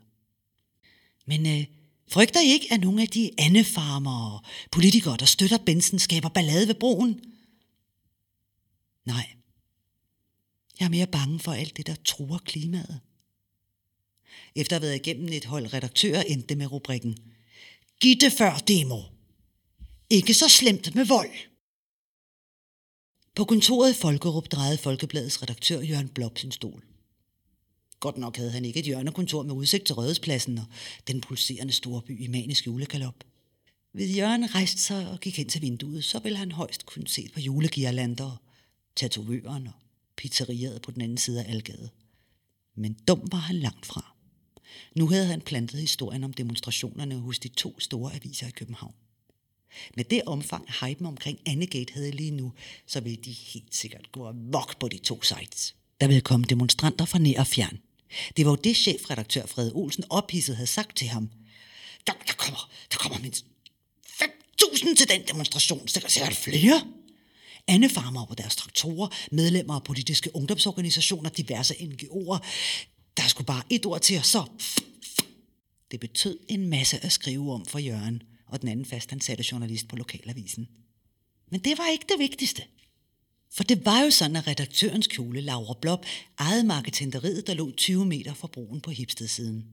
[1.30, 1.66] Men øh,
[2.08, 6.68] frygter I ikke, at nogle af de andefarmer og politikere, der støtter Benson, skaber ballade
[6.68, 7.20] ved broen?
[9.04, 9.26] Nej.
[10.80, 13.00] Jeg er mere bange for alt det, der truer klimaet.
[14.54, 17.18] Efter at have været igennem et hold redaktører, endte det med rubrikken
[18.00, 19.02] Gitte før demo.
[20.10, 21.30] Ikke så slemt med vold.
[23.34, 26.84] På kontoret i Folkerup drejede Folkebladets redaktør Jørgen Blob sin stol.
[28.00, 30.64] Godt nok havde han ikke et hjørnekontor med udsigt til Rødhuspladsen og
[31.06, 33.24] den pulserende storby i manisk julekalop.
[33.92, 37.28] Ved Jørgen rejste sig og gik hen til vinduet, så ville han højst kunne se
[37.34, 38.36] på julegirlander og
[38.96, 39.72] tatovøren og
[40.16, 41.90] pizzeriet på den anden side af Algade.
[42.74, 44.16] Men dum var han langt fra.
[44.94, 48.94] Nu havde han plantet historien om demonstrationerne hos de to store aviser i København.
[49.96, 52.52] Med det omfang, hypen omkring Annegate havde lige nu,
[52.86, 55.74] så ville de helt sikkert gå og vok på de to sites.
[56.00, 57.78] Der ville komme demonstranter fra nær og fjern.
[58.36, 61.30] Det var jo det, chefredaktør Fred Olsen ophidset havde sagt til ham.
[62.06, 63.44] Der, der kommer, der kommer mindst
[64.06, 66.82] 5.000 til den demonstration, så der sikkert flere.
[67.66, 72.38] Andefarmer på deres traktorer, medlemmer af politiske ungdomsorganisationer, diverse NGO'er.
[73.16, 74.44] Der skulle bare et ord til, og så...
[75.90, 79.96] Det betød en masse at skrive om for Jørgen og den anden fastansatte journalist på
[79.96, 80.68] lokalavisen.
[81.50, 82.62] Men det var ikke det vigtigste.
[83.52, 86.06] For det var jo sådan, at redaktørens kjole, Laura Blop,
[86.38, 89.64] ejede marketenteriet, der lå 20 meter fra broen på Hipstedsiden.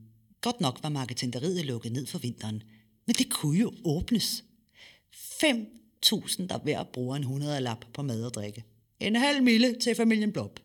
[0.41, 2.63] Godt nok var marketenteriet lukket ned for vinteren,
[3.07, 4.43] men det kunne jo åbnes.
[5.15, 8.63] 5.000, der hver bruger en 100 lap på mad og drikke.
[8.99, 10.59] En halv mille til familien Blop.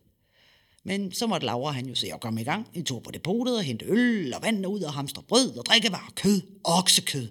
[0.85, 2.69] Men så måtte Laura han jo se at komme i gang.
[2.75, 6.13] En tur på depotet og hente øl og vand ud og hamstre brød og drikkevarer,
[6.17, 7.29] kød, oksekød.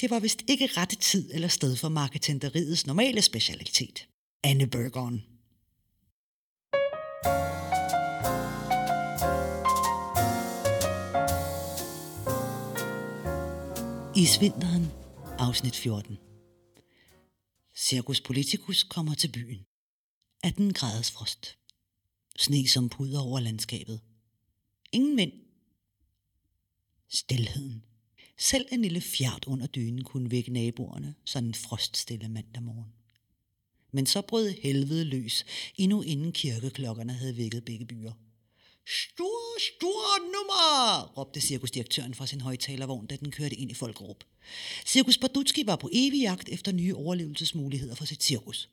[0.00, 4.09] Det var vist ikke rette tid eller sted for marketenteriets normale specialitet.
[4.42, 5.22] Anne Burgeren.
[14.26, 14.86] svinteren,
[15.38, 16.18] afsnit 14.
[17.76, 19.66] Circus Politicus kommer til byen.
[20.42, 21.58] 18 graders frost.
[22.38, 24.00] Sne som puder over landskabet.
[24.92, 25.32] Ingen vind.
[27.08, 27.84] Stilheden.
[28.38, 32.99] Selv en lille fjert under dynen kunne vække naboerne sådan en froststille mandag morgen.
[33.92, 35.44] Men så brød helvede løs,
[35.76, 38.12] endnu inden kirkeklokkerne havde vækket begge byer.
[38.86, 44.24] Stor, stor nummer, råbte cirkusdirektøren fra sin højtalervogn, da den kørte ind i folkeråb.
[44.86, 48.68] Cirkus Bardutski var på evig jagt efter nye overlevelsesmuligheder for sit cirkus.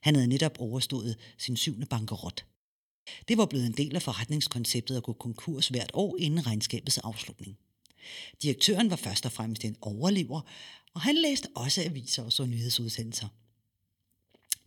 [0.00, 2.44] Han havde netop overstået sin syvende bankerot.
[3.28, 7.58] Det var blevet en del af forretningskonceptet at gå konkurs hvert år inden regnskabets afslutning.
[8.42, 10.40] Direktøren var først og fremmest en overlever,
[10.94, 13.28] og han læste også aviser og så nyhedsudsendelser.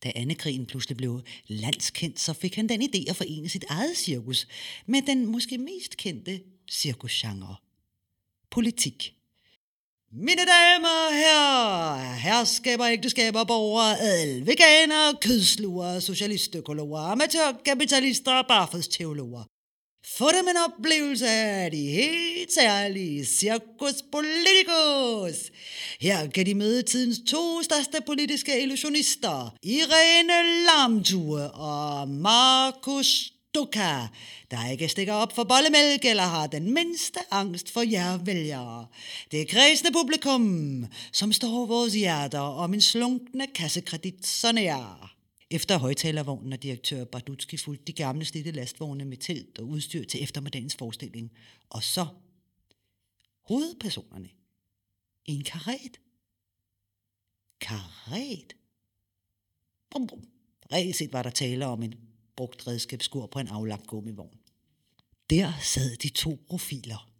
[0.03, 4.47] Da Annekrigen pludselig blev landskendt, så fik han den idé at forene sit eget cirkus
[4.85, 7.55] med den måske mest kendte cirkusgenre.
[8.51, 9.13] Politik.
[10.11, 19.43] Mine damer og herrer, herskaber, ægteskaber, borgere, adel, veganer, kødsluger, socialistøkologer, amatørkapitalister og barfedsteologer.
[20.15, 25.51] Få dem en oplevelse af de helt særlige Circus Politicus.
[26.01, 34.07] Her kan de møde tidens to største politiske illusionister, Irene Lamtue og Markus Stuka,
[34.51, 38.85] der ikke stikker op for bollemælk eller har den mindste angst for jer vælgere.
[39.31, 45.16] Det kredsende publikum, som står vores hjerter om en slunkende kassekredit så nær.
[45.51, 50.23] Efter højtalervognen og direktør Bardutski fulgte de gamle slidte lastvogne med telt og udstyr til
[50.23, 51.31] eftermiddagens forestilling.
[51.69, 52.07] Og så
[53.41, 54.29] hovedpersonerne
[55.25, 55.99] i en karet.
[57.61, 58.55] Karet?
[59.89, 60.27] Brum, brum.
[60.71, 61.95] Reelt set var der tale om en
[62.35, 64.39] brugt redskabsskur på en aflagt gummivogn.
[65.29, 67.11] Der sad de to profiler.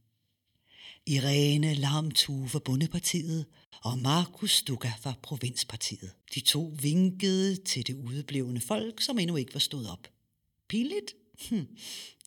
[1.10, 3.46] Irene Lamtue fra Bundepartiet
[3.84, 6.12] og Markus Stuka fra Provinspartiet.
[6.36, 10.08] De to vinkede til det udeblevende folk, som endnu ikke var stået op.
[10.70, 11.14] Pinligt?
[11.50, 11.68] Hm.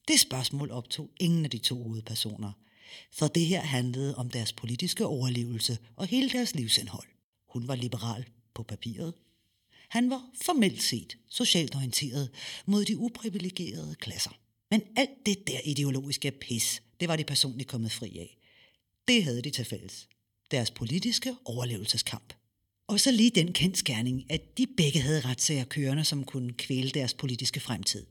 [0.09, 2.53] Det spørgsmål optog ingen af de to hovedpersoner,
[3.13, 7.09] for det her handlede om deres politiske overlevelse og hele deres livsindhold.
[7.49, 9.15] Hun var liberal på papiret.
[9.89, 12.31] Han var formelt set socialt orienteret
[12.67, 14.39] mod de uprivilegerede klasser.
[14.71, 18.40] Men alt det der ideologiske pis, det var de personligt kommet fri af.
[19.11, 20.09] Det havde de til fælles
[20.51, 22.35] deres politiske overlevelseskamp.
[22.87, 27.15] Og så lige den kendskærning, at de begge havde retssager kørende, som kunne kvæle deres
[27.15, 28.07] politiske fremtid.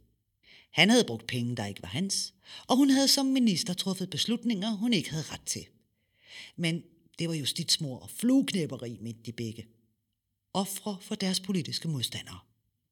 [0.72, 2.34] Han havde brugt penge, der ikke var hans,
[2.68, 5.66] og hun havde som minister truffet beslutninger, hun ikke havde ret til.
[6.56, 6.84] Men
[7.20, 9.68] det var justitsmor og flueknæpperi midt de begge.
[10.54, 12.40] Ofre for deres politiske modstandere.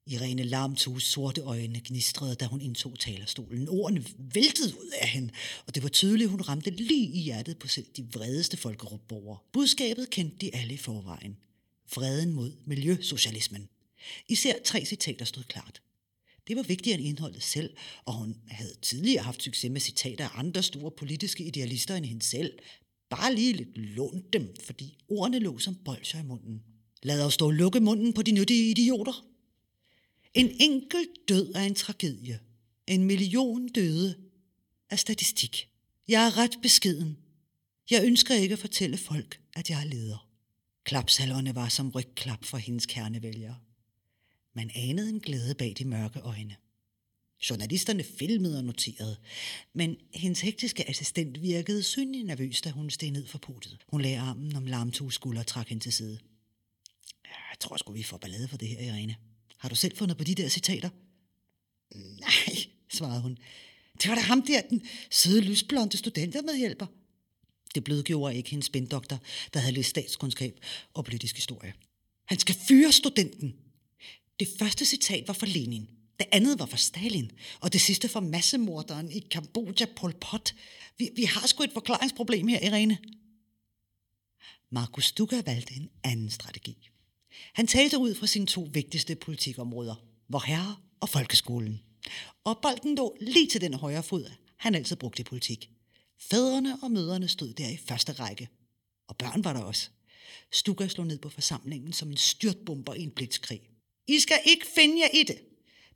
[0.08, 3.70] Irene Lamtus sorte øjne gnistrede, da hun indtog talerstolen.
[3.70, 5.34] Ordene væltede ud af hende,
[5.65, 9.38] og det var tydeligt, at hun ramte lige i hjertet på selv de vredeste folkeropborgere.
[9.54, 11.38] Budskabet kendte de alle i forvejen.
[11.96, 13.70] Vreden mod miljøsocialismen.
[14.30, 15.82] Især tre citater stod klart.
[16.48, 17.70] Det var vigtigere end indholdet selv,
[18.06, 22.24] og hun havde tidligere haft succes med citater af andre store politiske idealister end hende
[22.26, 22.51] selv.
[23.10, 26.64] Bare lige lidt lånt dem, fordi ordene lå som bolcher i munden.
[27.03, 29.26] Lad os dog lukke munden på de nyttige idioter,
[30.38, 32.39] en enkelt død er en tragedie.
[32.88, 34.17] En million døde
[34.89, 35.69] er statistik.
[36.07, 37.17] Jeg er ret beskeden.
[37.89, 40.29] Jeg ønsker ikke at fortælle folk, at jeg er leder.
[40.83, 43.57] Klapsalverne var som rygklap for hendes kernevælgere.
[44.53, 46.55] Man anede en glæde bag de mørke øjne.
[47.49, 49.17] Journalisterne filmede og noterede,
[49.73, 53.77] men hendes hektiske assistent virkede synlig nervøs, da hun steg ned for putet.
[53.88, 56.19] Hun lagde armen om Lamtus skulder og trak hende til side.
[57.25, 59.15] Jeg tror sgu, vi får ballade for det her, Irene.
[59.58, 60.89] Har du selv fundet på de der citater?
[61.95, 63.38] Nej, svarede hun.
[64.01, 64.82] Det var da ham der, den
[65.12, 66.86] søde lysblonde studentermedhjælper.
[67.76, 69.20] Det blødgjorde ikke hendes spindoktor,
[69.53, 70.60] der havde læst statskundskab
[70.93, 71.74] og politisk historie.
[72.26, 73.55] Han skal fyre studenten.
[74.39, 75.89] Det første citat var fra Lenin.
[76.20, 77.32] Det andet var fra Stalin.
[77.60, 80.55] Og det sidste fra massemorderen i Kambodja, Pol Pot.
[80.97, 82.97] Vi, vi har sgu et forklaringsproblem her, Irene.
[84.70, 86.89] Markus Duka valgte en anden strategi.
[87.53, 89.95] Han talte ud fra sine to vigtigste politikområder,
[90.29, 91.81] vor herre og folkeskolen.
[92.43, 95.69] Og bolden lå lige til den højre fod, han altid brugte i politik.
[96.19, 98.49] Fædrene og møderne stod der i første række.
[99.07, 99.89] Og børn var der også.
[100.51, 103.61] Stuka slog ned på forsamlingen som en styrtbomber i en blitzkrig.
[104.07, 105.38] I skal ikke finde jer i det.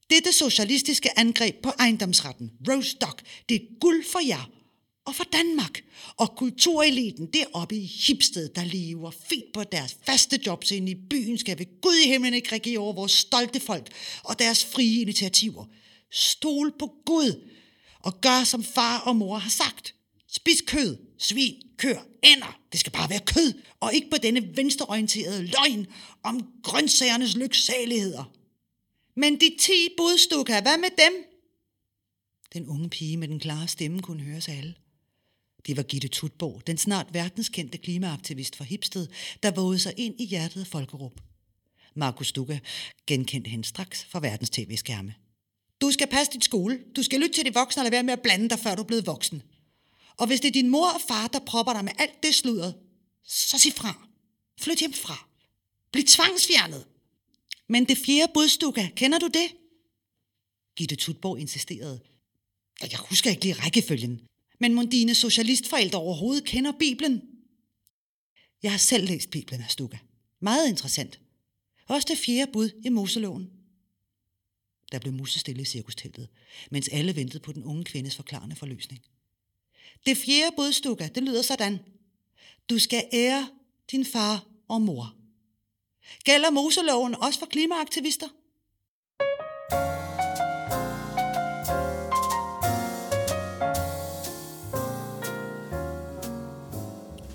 [0.09, 4.60] Dette socialistiske angreb på ejendomsretten, Rose Dock, det er guld for jer
[5.05, 5.83] og for Danmark.
[6.17, 11.37] Og kultureliten deroppe i Hipsted, der lever fint på deres faste jobs inde i byen,
[11.37, 13.89] skal ved Gud i himlen ikke regere over vores stolte folk
[14.23, 15.65] og deres frie initiativer.
[16.11, 17.47] Stol på Gud
[17.99, 19.95] og gør, som far og mor har sagt.
[20.27, 22.59] Spis kød, svin, kør, ender.
[22.71, 25.87] Det skal bare være kød, og ikke på denne venstreorienterede løgn
[26.23, 28.31] om grøntsagernes lyksaligheder.
[29.15, 31.13] Men de ti budstukker, hvad med dem?
[32.53, 34.75] Den unge pige med den klare stemme kunne høres alle.
[35.67, 39.07] Det var Gitte Tutborg, den snart verdenskendte klimaaktivist fra Hipsted,
[39.43, 41.21] der vågede sig ind i hjertet af Folkerup.
[41.95, 42.59] Markus Stuka
[43.07, 45.13] genkendte hende straks fra verdens tv-skærme.
[45.81, 46.79] Du skal passe dit skole.
[46.95, 48.81] Du skal lytte til de voksne og lade være med at blande dig, før du
[48.81, 49.41] er blevet voksen.
[50.17, 52.75] Og hvis det er din mor og far, der propper dig med alt det sludret,
[53.23, 54.07] så sig fra.
[54.59, 55.27] Flyt hjem fra.
[55.91, 56.85] Bliv tvangsfjernet.
[57.69, 59.47] Men det fjerde budstukker, kender du det?
[60.75, 61.99] Gitte Tutborg insisterede.
[62.81, 64.21] Jeg husker ikke lige rækkefølgen.
[64.61, 67.21] Men må dine socialistforældre overhovedet kender Bibelen?
[68.63, 69.97] Jeg har selv læst Bibelen Astuka.
[70.39, 71.19] Meget interessant.
[71.87, 73.49] Også det fjerde bud i Moseloven.
[74.91, 76.29] Der blev musestille i cirkusteltet,
[76.71, 79.01] mens alle ventede på den unge kvindes forklarende forløsning.
[80.05, 81.79] Det fjerde bud, Stuka, det lyder sådan.
[82.69, 83.49] Du skal ære
[83.91, 85.15] din far og mor.
[86.23, 88.27] Gælder Moseloven også for klimaaktivister?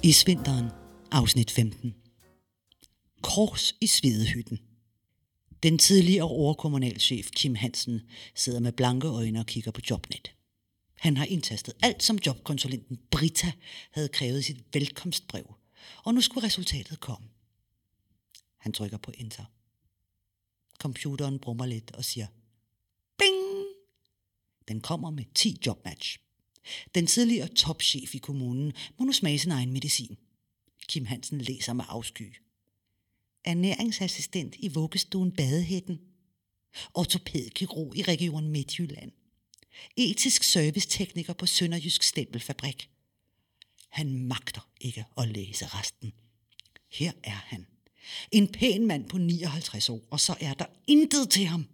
[0.07, 0.71] Isvinteren,
[1.11, 1.95] afsnit 15.
[3.23, 4.59] Kors i Svedehytten.
[5.63, 8.01] Den tidligere overkommunalchef Kim Hansen
[8.35, 10.35] sidder med blanke øjne og kigger på Jobnet.
[10.95, 13.53] Han har indtastet alt, som jobkonsulenten Brita
[13.91, 15.55] havde krævet i sit velkomstbrev,
[16.05, 17.29] og nu skulle resultatet komme.
[18.57, 19.45] Han trykker på enter.
[20.79, 22.27] Computeren brummer lidt og siger,
[23.19, 23.65] Bing!
[24.69, 26.19] Den kommer med 10 jobmatch.
[26.95, 30.17] Den tidligere topchef i kommunen må nu smage sin egen medicin.
[30.89, 32.37] Kim Hansen læser med afsky.
[33.45, 36.01] Ernæringsassistent i vuggestuen Badehætten.
[36.95, 39.13] Ortopædkirurg i Region Midtjylland.
[39.97, 42.91] Etisk servicetekniker på Sønderjysk Stempelfabrik.
[43.89, 46.13] Han magter ikke at læse resten.
[46.91, 47.67] Her er han.
[48.33, 51.67] En pæn mand på 59 år, og så er der intet til ham.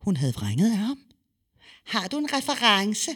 [0.00, 1.05] Hun havde vrænget af ham.
[1.86, 3.10] Har du en reference?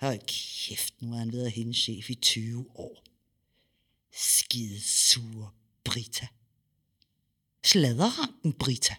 [0.00, 3.04] Hold kæft, nu har han været hendes chef i 20 år.
[4.12, 5.54] Skide sur
[5.84, 6.26] Brita.
[7.64, 8.94] Sladderranken Brita.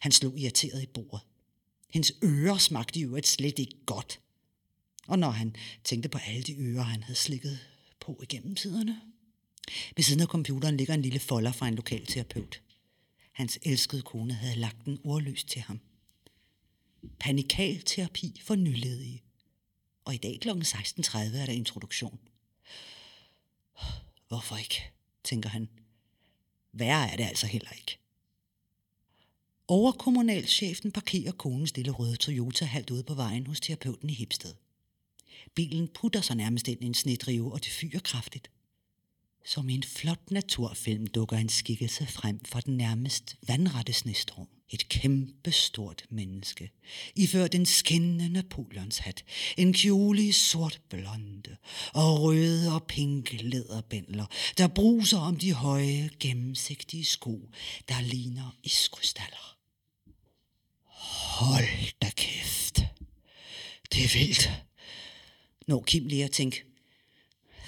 [0.00, 1.20] Han slog irriteret i bordet.
[1.90, 4.20] Hendes ører smagte jo et slet ikke godt.
[5.06, 7.58] Og når han tænkte på alle de ører, han havde slikket
[8.00, 9.00] på igennem tiderne.
[9.96, 12.62] Ved siden af computeren ligger en lille folder fra en lokal terapeut.
[13.32, 15.80] Hans elskede kone havde lagt den ordløst til ham.
[17.18, 19.22] Panikalterapi for nyledige.
[20.04, 20.48] Og i dag kl.
[20.48, 22.18] 16.30 er der introduktion.
[24.28, 24.90] Hvorfor ikke,
[25.24, 25.68] tænker han.
[26.72, 27.98] Værre er det altså heller ikke.
[29.68, 34.54] Overkommunalchefen parkerer konens lille røde Toyota halvt ude på vejen hos terapeuten i Hipsted.
[35.54, 38.50] Bilen putter sig nærmest ind i en snedrive, og det fyrer kraftigt.
[39.44, 44.48] Som i en flot naturfilm dukker en skikkelse frem fra den nærmest vandrette snestorm.
[44.70, 46.70] Et kæmpe stort menneske,
[47.16, 49.24] iført en skinnende Napoleonshat,
[49.56, 51.56] en kjole i sort blonde
[51.94, 54.26] og røde og pink læderbændler,
[54.58, 57.50] der bruser om de høje, gennemsigtige sko,
[57.88, 59.56] der ligner iskrystaller.
[61.38, 62.80] Hold da kæft.
[63.92, 64.50] Det er vildt.
[65.66, 66.67] Når Kim lige at tænke,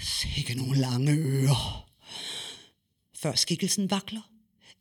[0.03, 1.87] Sikke nogle lange ører.
[3.15, 4.21] Før skikkelsen vakler,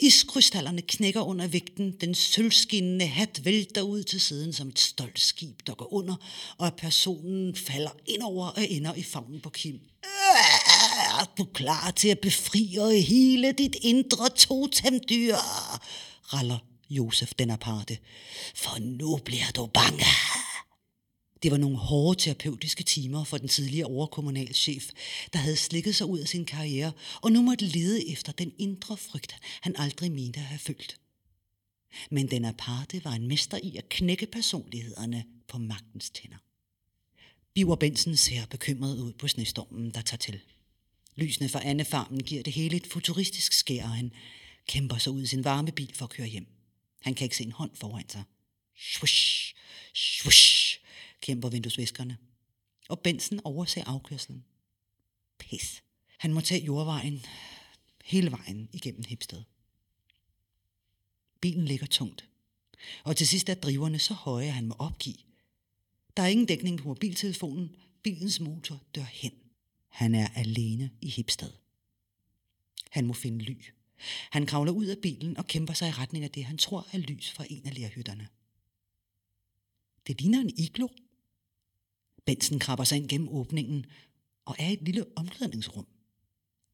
[0.01, 5.67] Iskrystallerne knækker under vægten, den sølvskinnende hat vælter ud til siden som et stolt skib,
[5.67, 6.15] der går under,
[6.57, 9.75] og personen falder ind over og ender i favnen på Kim.
[9.75, 10.09] Øh,
[11.19, 15.35] er du klar til at befri hele dit indre totemdyr?
[16.33, 16.57] raller
[16.89, 17.97] Josef den aparte.
[18.55, 20.05] For nu bliver du bange.
[21.43, 24.89] Det var nogle hårde terapeutiske timer for den tidligere overkommunalchef,
[25.33, 28.97] der havde slikket sig ud af sin karriere, og nu måtte lede efter den indre
[28.97, 30.99] frygt, han aldrig mente at have følt.
[32.11, 36.37] Men den aparte var en mester i at knække personlighederne på magtens tænder.
[37.53, 40.39] Biver Benson ser bekymret ud på snestormen, der tager til.
[41.15, 44.11] Lysene fra Anne-farmen giver det hele et futuristisk skær, og han
[44.67, 46.47] kæmper sig ud i sin varme bil for at køre hjem.
[47.01, 48.23] Han kan ikke se en hånd foran sig.
[48.77, 49.55] Swish,
[49.93, 50.58] swish,
[51.29, 52.17] kæmper vinduesviskerne.
[52.89, 54.45] Og Bensen overser afkørslen.
[55.39, 55.83] Pis.
[56.17, 57.25] Han må tage jordvejen
[58.05, 59.43] hele vejen igennem Hipsted.
[61.41, 62.29] Bilen ligger tungt.
[63.03, 65.15] Og til sidst er driverne så høje, at han må opgive.
[66.17, 67.75] Der er ingen dækning på mobiltelefonen.
[68.03, 69.33] Bilens motor dør hen.
[69.87, 71.51] Han er alene i Hipsted.
[72.89, 73.65] Han må finde ly.
[74.31, 76.97] Han kravler ud af bilen og kæmper sig i retning af det, han tror er
[76.97, 78.27] lys fra en af lærhytterne.
[80.07, 80.87] Det ligner en iglo.
[82.25, 83.85] Bensen krabber sig ind gennem åbningen
[84.45, 85.87] og er i et lille omklædningsrum.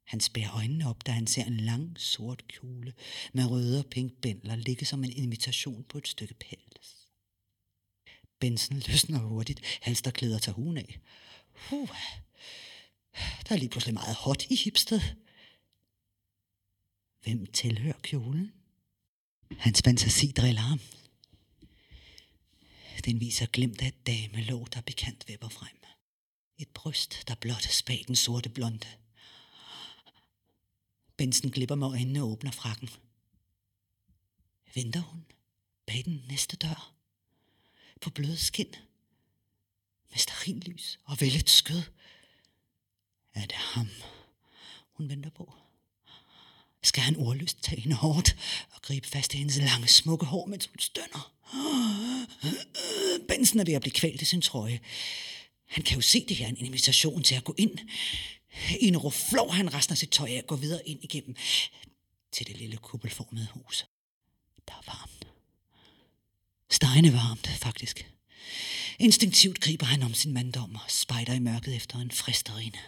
[0.06, 2.94] Han spærer øjnene op, da han ser en lang, sort kjole
[3.34, 7.08] med røde og pink bændler ligge som en invitation på et stykke pels.
[8.40, 11.00] Bensen løsner hurtigt, halsterklæder tager hun af.
[11.54, 11.90] Puh,
[13.48, 15.02] der er lige pludselig meget hot i hipsted.
[17.24, 18.52] Hvem tilhører kjolen?
[19.58, 20.80] Hans fantasi driller ham.
[23.06, 25.78] Den viser glemt af et damelov, der bekendt vipper frem.
[26.58, 28.88] Et bryst, der blot spag den sorte blonde.
[31.18, 32.90] Bensen glipper med øjnene og åbner frakken.
[34.76, 35.26] Venter hun
[35.86, 36.94] bag den næste dør?
[38.02, 38.76] På bløde skin?
[40.10, 41.84] Med lys og vel et skød?
[43.34, 43.88] Er det ham,
[44.92, 45.54] hun venter på?
[46.86, 48.36] Skal han ordløst tage hende hårdt
[48.72, 51.32] og gribe fast i hendes lange, smukke hår, mens hun stønner?
[53.28, 54.80] Bensen er ved at blive kvalt i sin trøje.
[55.66, 57.78] Han kan jo se det her en invitation til at gå ind.
[58.80, 61.36] I en flår han resten af sit tøj af og går videre ind igennem
[62.32, 63.86] til det lille kuppelformede hus.
[64.68, 65.28] Der er varmt.
[66.72, 68.12] Stejne varmt, faktisk.
[69.00, 72.80] Instinktivt griber han om sin manddom og spejder i mørket efter en fristerinde.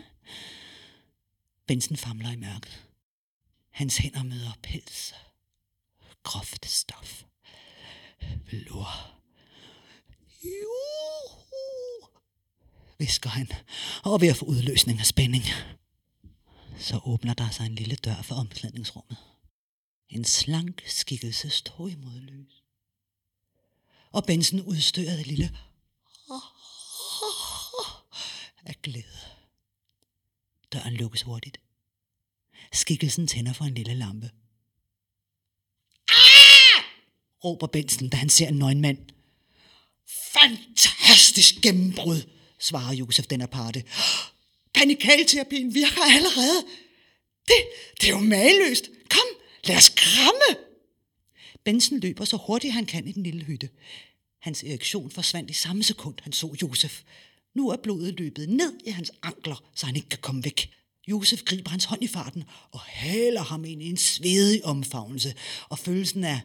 [1.67, 2.86] Bensen famler i mørket.
[3.77, 5.13] Hans hænder møder pels.
[6.23, 7.23] Groft stof.
[8.51, 8.87] Velour.
[10.43, 12.07] Juhu,
[12.97, 13.47] visker han,
[14.03, 15.43] og ved at få udløsning af spænding.
[16.79, 19.17] Så åbner der sig en lille dør for omklædningsrummet.
[20.09, 22.63] En slank skikkelse står imod lys.
[24.11, 25.57] Og Benson udstører det lille
[28.65, 29.19] af glæde.
[30.73, 31.66] Døren lukkes hurtigt.
[32.73, 34.29] Skikkelsen tænder for en lille lampe.
[36.09, 36.83] Ah!
[37.43, 38.97] råber Benson, da han ser en nøgenmand.
[40.33, 42.21] Fantastisk gennembrud,
[42.59, 43.83] svarer Josef den aparte.
[44.73, 46.65] Panikalterapien virker allerede.
[47.47, 47.55] Det,
[48.01, 48.89] det er jo maløst.
[49.09, 49.27] Kom,
[49.63, 50.63] lad os kramme.
[51.63, 53.69] Benson løber så hurtigt han kan i den lille hytte.
[54.41, 57.01] Hans erektion forsvandt i samme sekund, han så Josef.
[57.55, 60.76] Nu er blodet løbet ned i hans ankler, så han ikke kan komme væk.
[61.07, 65.33] Josef griber hans hånd i farten og haler ham ind i en svedig omfavnelse,
[65.69, 66.41] og følelsen af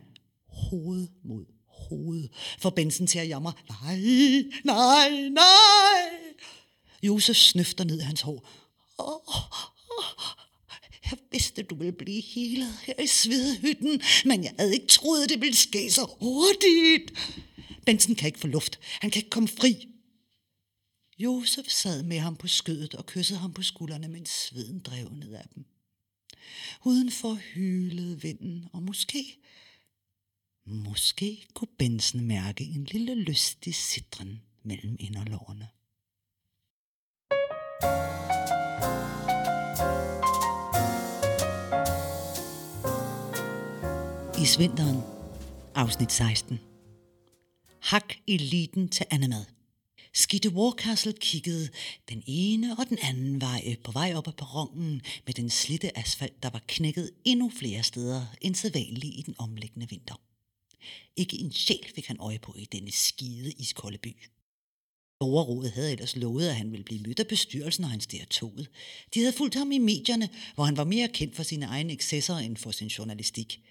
[0.48, 3.52] hoved mod hoved får Benson til at jamre.
[3.68, 4.00] Nej,
[4.64, 6.10] nej, nej.
[7.02, 8.48] Josef snøfter ned i hans hår.
[8.98, 9.62] Oh, oh,
[11.10, 15.40] jeg vidste, du ville blive helet her i svedhytten, men jeg havde ikke troet, det
[15.40, 17.12] ville ske så hurtigt.
[17.86, 18.78] Benson kan ikke få luft.
[19.00, 19.88] Han kan ikke komme fri.
[21.22, 25.32] Josef sad med ham på skødet og kyssede ham på skuldrene, mens sveden drev ned
[25.32, 25.64] af dem.
[26.84, 29.38] Udenfor hylede vinden, og måske,
[30.64, 35.68] måske kunne Bensen mærke en lille lystig sidren mellem inderlårene.
[44.42, 45.00] I svinteren,
[45.74, 46.60] afsnit 16.
[47.80, 49.61] Hak eliten til Annemad.
[50.14, 51.68] Skitte Warcastle kiggede
[52.08, 56.42] den ene og den anden vej på vej op ad perronen med den slitte asfalt,
[56.42, 60.20] der var knækket endnu flere steder end sædvanligt i den omliggende vinter.
[61.16, 64.16] Ikke en sjæl fik han øje på i denne skide iskolde by.
[65.20, 68.70] Borgerrådet havde ellers lovet, at han ville blive mødt af bestyrelsen, når han steg toget.
[69.14, 72.36] De havde fulgt ham i medierne, hvor han var mere kendt for sine egne excesser
[72.36, 73.60] end for sin journalistik–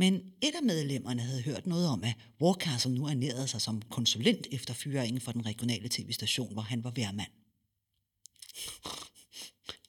[0.00, 4.46] men et af medlemmerne havde hørt noget om, at Warcastle nu ernærede sig som konsulent
[4.52, 7.30] efter fyringen for den regionale tv-station, hvor han var værmand.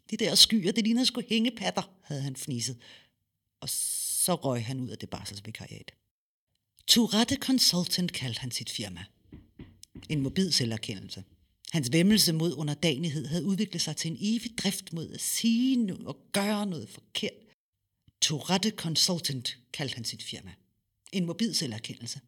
[0.10, 2.78] De der skyer, det ligner sgu hængepatter, havde han fniset.
[3.62, 5.92] Og så røg han ud af det barselsvikariat.
[6.88, 9.04] Tourette Consultant kaldte han sit firma.
[10.10, 11.24] En mobil selverkendelse.
[11.72, 16.06] Hans vemmelse mod underdanighed havde udviklet sig til en evig drift mod at sige noget
[16.06, 17.41] og gøre noget forkert.
[18.22, 20.52] Tourette Consultant kaldte han sit firma.
[21.12, 22.20] En mobil selverkendelse.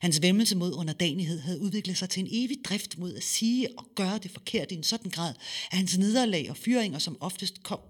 [0.00, 3.86] Hans vemmelse mod underdanighed havde udviklet sig til en evig drift mod at sige og
[3.94, 5.34] gøre det forkert i en sådan grad,
[5.70, 7.80] at hans nederlag og fyringer som oftest kom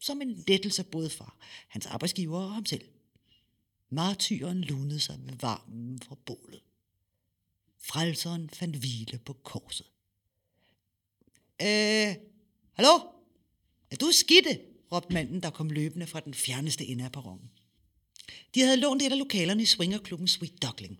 [0.00, 1.36] som en lettelse både fra
[1.68, 2.84] hans arbejdsgiver og ham selv.
[3.90, 6.60] Martyren lunede sig med varmen fra bålet.
[7.78, 9.86] Frelseren fandt hvile på korset.
[11.62, 12.14] Øh,
[12.72, 12.98] hallo?
[13.90, 14.60] Er du skidte?
[14.96, 17.50] Råbte manden, der kom løbende fra den fjerneste ende af perronen.
[18.54, 20.98] De havde lånt et af lokalerne i swingerklubben Sweet Duckling.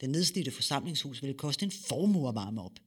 [0.00, 2.78] Det nedslidte forsamlingshus ville koste en formue at varme op.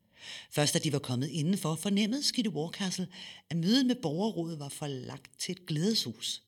[0.52, 3.08] Først da de var kommet indenfor, fornemmede Skidte Warcastle,
[3.50, 6.44] at mødet med borgerrådet var forlagt til et glædeshus.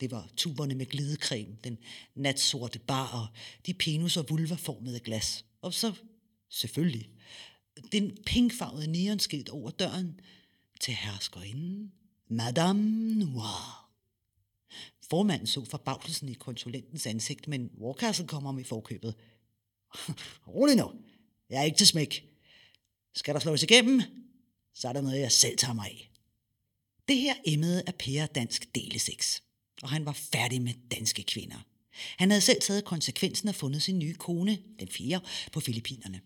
[0.00, 1.78] Det var tuberne med glidecreme, den
[2.14, 3.26] natsorte bar og
[3.66, 5.44] de penus- og vulvaformede glas.
[5.62, 5.92] Og så,
[6.50, 7.10] selvfølgelig,
[7.92, 10.20] den pinkfarvede neonskilt over døren
[10.80, 11.92] til herskerinden
[12.30, 13.90] Madame Noir.
[15.10, 19.14] Formanden så forbavselsen i konsulentens ansigt, men Warcastle kom om i forkøbet.
[20.54, 20.92] Rolig nu.
[21.50, 22.24] Jeg er ikke til smæk.
[23.14, 24.02] Skal der slås igennem,
[24.74, 26.10] så er der noget, jeg selv tager mig af.
[27.08, 29.40] Det her emmede af Per dansk delesex,
[29.82, 31.66] og han var færdig med danske kvinder.
[32.18, 36.20] Han havde selv taget konsekvensen og fundet sin nye kone, den fjerde, på Filippinerne.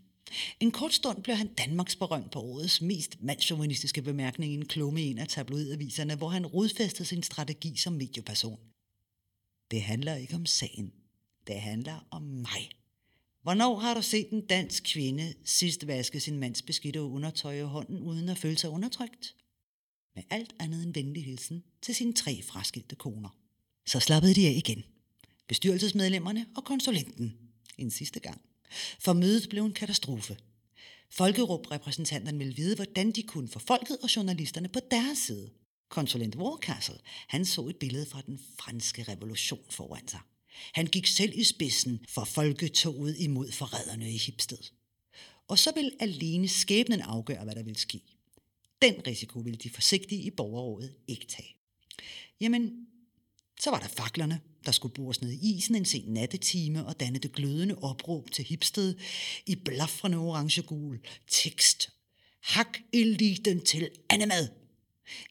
[0.61, 5.03] En kort stund blev han Danmarks berømt på årets mest mandsjovinistiske bemærkning i en klumme
[5.03, 8.59] i en af tabloidaviserne, hvor han rodfæstede sin strategi som medieperson.
[9.71, 10.93] Det handler ikke om sagen.
[11.47, 12.71] Det handler om mig.
[13.43, 17.99] Hvornår har du set en dansk kvinde sidst vaske sin mands beskidte undertøj i hånden,
[17.99, 19.35] uden at føle sig undertrykt?
[20.15, 23.37] Med alt andet end venlig hilsen til sine tre fraskilte koner.
[23.87, 24.85] Så slappede de af igen.
[25.49, 27.39] Bestyrelsesmedlemmerne og konsulenten.
[27.79, 28.41] En sidste gang.
[28.99, 30.37] For mødet blev en katastrofe.
[31.11, 35.51] Folkerup-repræsentanterne ville vide, hvordan de kunne få folket og journalisterne på deres side.
[35.89, 36.99] Konsulent Warcastle,
[37.29, 40.21] han så et billede fra den franske revolution foran sig.
[40.73, 44.59] Han gik selv i spidsen for folketoget imod forræderne i Hipsted.
[45.49, 48.01] Og så vil alene skæbnen afgøre, hvad der vil ske.
[48.83, 51.57] Den risiko ville de forsigtige i borgerrådet ikke tage.
[52.41, 52.87] Jamen,
[53.61, 57.19] så var der faklerne, der skulle bores ned i isen en sen nattetime og danne
[57.19, 58.95] det glødende opråb til Hipsted
[59.47, 61.91] i blafrende orange-gul tekst.
[62.43, 64.49] Hak eliten til andemad!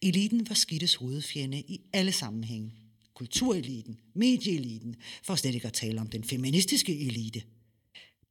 [0.02, 2.72] Eliten var Skittes hovedfjende i alle sammenhænge.
[3.14, 7.44] Kultureliten, medieeliten, for slet ikke at tale om den feministiske elite.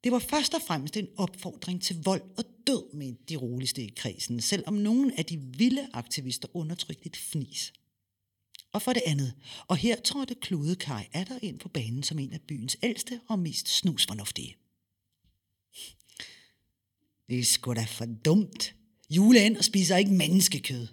[0.05, 3.93] Det var først og fremmest en opfordring til vold og død, med de roligste i
[3.97, 7.73] kredsen, selvom nogle af de vilde aktivister undertrykte et fnis.
[8.73, 9.35] Og for det andet,
[9.69, 13.39] og her trådte Klude Kaj Adder ind på banen som en af byens ældste og
[13.39, 14.57] mest snusfornuftige.
[17.29, 18.75] Det er sgu da for dumt.
[19.11, 20.89] Juleand og spiser ikke menneskekød.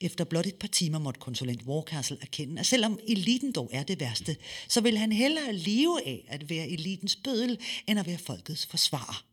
[0.00, 4.00] Efter blot et par timer måtte konsulent Warcastle erkende, at selvom eliten dog er det
[4.00, 4.36] værste,
[4.68, 9.24] så vil han hellere leve af at være elitens bødel, end at være folkets forsvarer.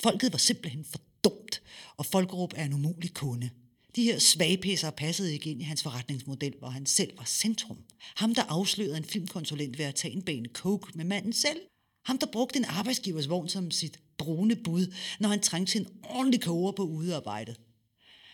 [0.00, 1.62] Folket var simpelthen for dumt,
[1.96, 3.50] og Folkerup er en umulig kunde.
[3.98, 7.78] De her svagpisser passede ikke ind i hans forretningsmodel, hvor han selv var centrum.
[8.16, 11.60] Ham, der afslørede en filmkonsulent ved at tage en bane coke med manden selv.
[12.04, 15.88] Ham, der brugte en arbejdsgivers vogn som sit brune bud, når han trængte til en
[16.02, 17.60] ordentlig koger på udearbejdet.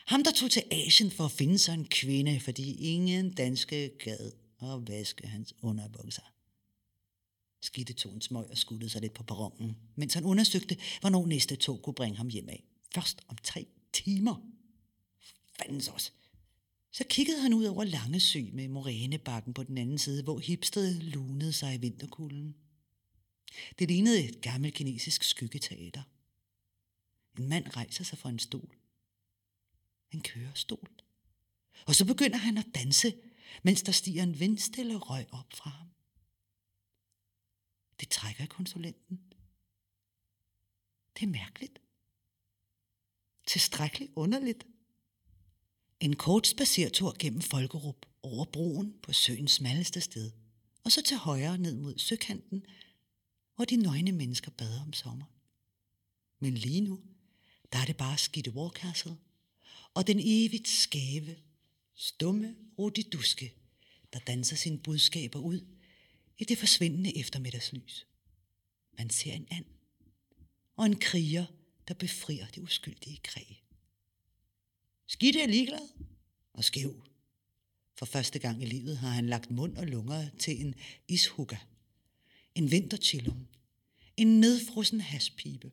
[0.07, 4.33] Ham, der tog til Asien for at finde sig en kvinde, fordi ingen danske gad
[4.63, 6.33] at vaske hans underbukser.
[7.63, 11.57] Skidte tog en smøg og skuttede sig lidt på perronen, mens han undersøgte, hvornår næste
[11.57, 12.65] tog kunne bringe ham hjem af.
[12.95, 14.54] Først om tre timer.
[15.59, 16.11] Fandens også.
[16.93, 21.53] Så kiggede han ud over Langesø med morænebakken på den anden side, hvor hipsted lunede
[21.53, 22.57] sig i vinterkulden.
[23.79, 26.03] Det lignede et gammelt kinesisk skyggeteater.
[27.39, 28.75] En mand rejser sig fra en stol
[30.15, 30.89] en kørestol.
[31.87, 33.15] Og så begynder han at danse,
[33.63, 35.89] mens der stiger en vindstille røg op fra ham.
[38.01, 39.21] Det trækker konsulenten.
[41.15, 41.79] Det er mærkeligt.
[43.47, 44.67] Tilstrækkeligt underligt.
[46.01, 50.31] En kort spacertur gennem Folkerup over broen på søens smalleste sted,
[50.85, 52.67] og så til højre ned mod søkanten,
[53.57, 55.25] hvor de nøgne mennesker bader om sommer.
[56.39, 57.01] Men lige nu,
[57.73, 59.17] der er det bare Skidte Warcastle
[59.95, 61.37] og den evigt skæve,
[61.95, 63.55] stumme rodiduske,
[64.13, 65.67] der danser sine budskaber ud
[66.39, 68.07] i det forsvindende eftermiddagslys.
[68.99, 69.65] Man ser en and
[70.77, 71.47] og en kriger,
[71.89, 73.64] der befrier det uskyldige kræg.
[75.07, 75.89] Skidt er ligeglad
[76.53, 77.07] og skæv.
[77.99, 80.75] For første gang i livet har han lagt mund og lunger til en
[81.09, 81.57] ishugga,
[82.55, 83.47] en vinterchillum,
[84.17, 85.73] en nedfrossen haspibe.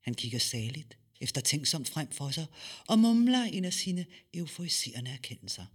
[0.00, 2.46] Han kigger saligt efter tænksomt frem for sig
[2.88, 5.66] og mumler en af sine euforiserende erkendelser.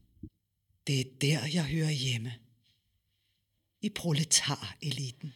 [0.87, 2.33] Det er der, jeg hører hjemme.
[3.81, 5.33] i proletareliten.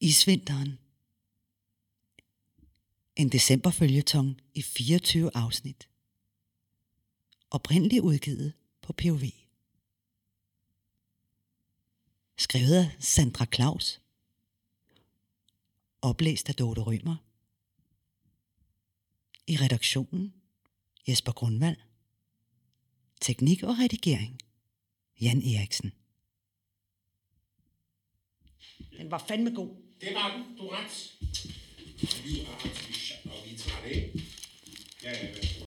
[0.00, 0.78] Isvinteren.
[3.16, 5.88] En decemberfølgetong i 24 afsnit.
[7.50, 8.52] Oprindeligt udgivet
[8.82, 9.22] på POV.
[12.36, 14.00] Skrevet af Sandra Claus.
[16.02, 17.16] Oplæst af Dorte Rømer.
[19.46, 20.34] I redaktionen
[21.08, 21.76] Jesper Grundvald.
[23.20, 24.38] Teknik og redigering
[25.20, 25.92] Jan Eriksen.
[28.98, 29.87] Den var fandme god.
[30.00, 31.12] Det var den, du ret.
[32.24, 34.24] Vi er ret, og vi er trætte, ikke?
[35.02, 35.48] Ja, ja, ja.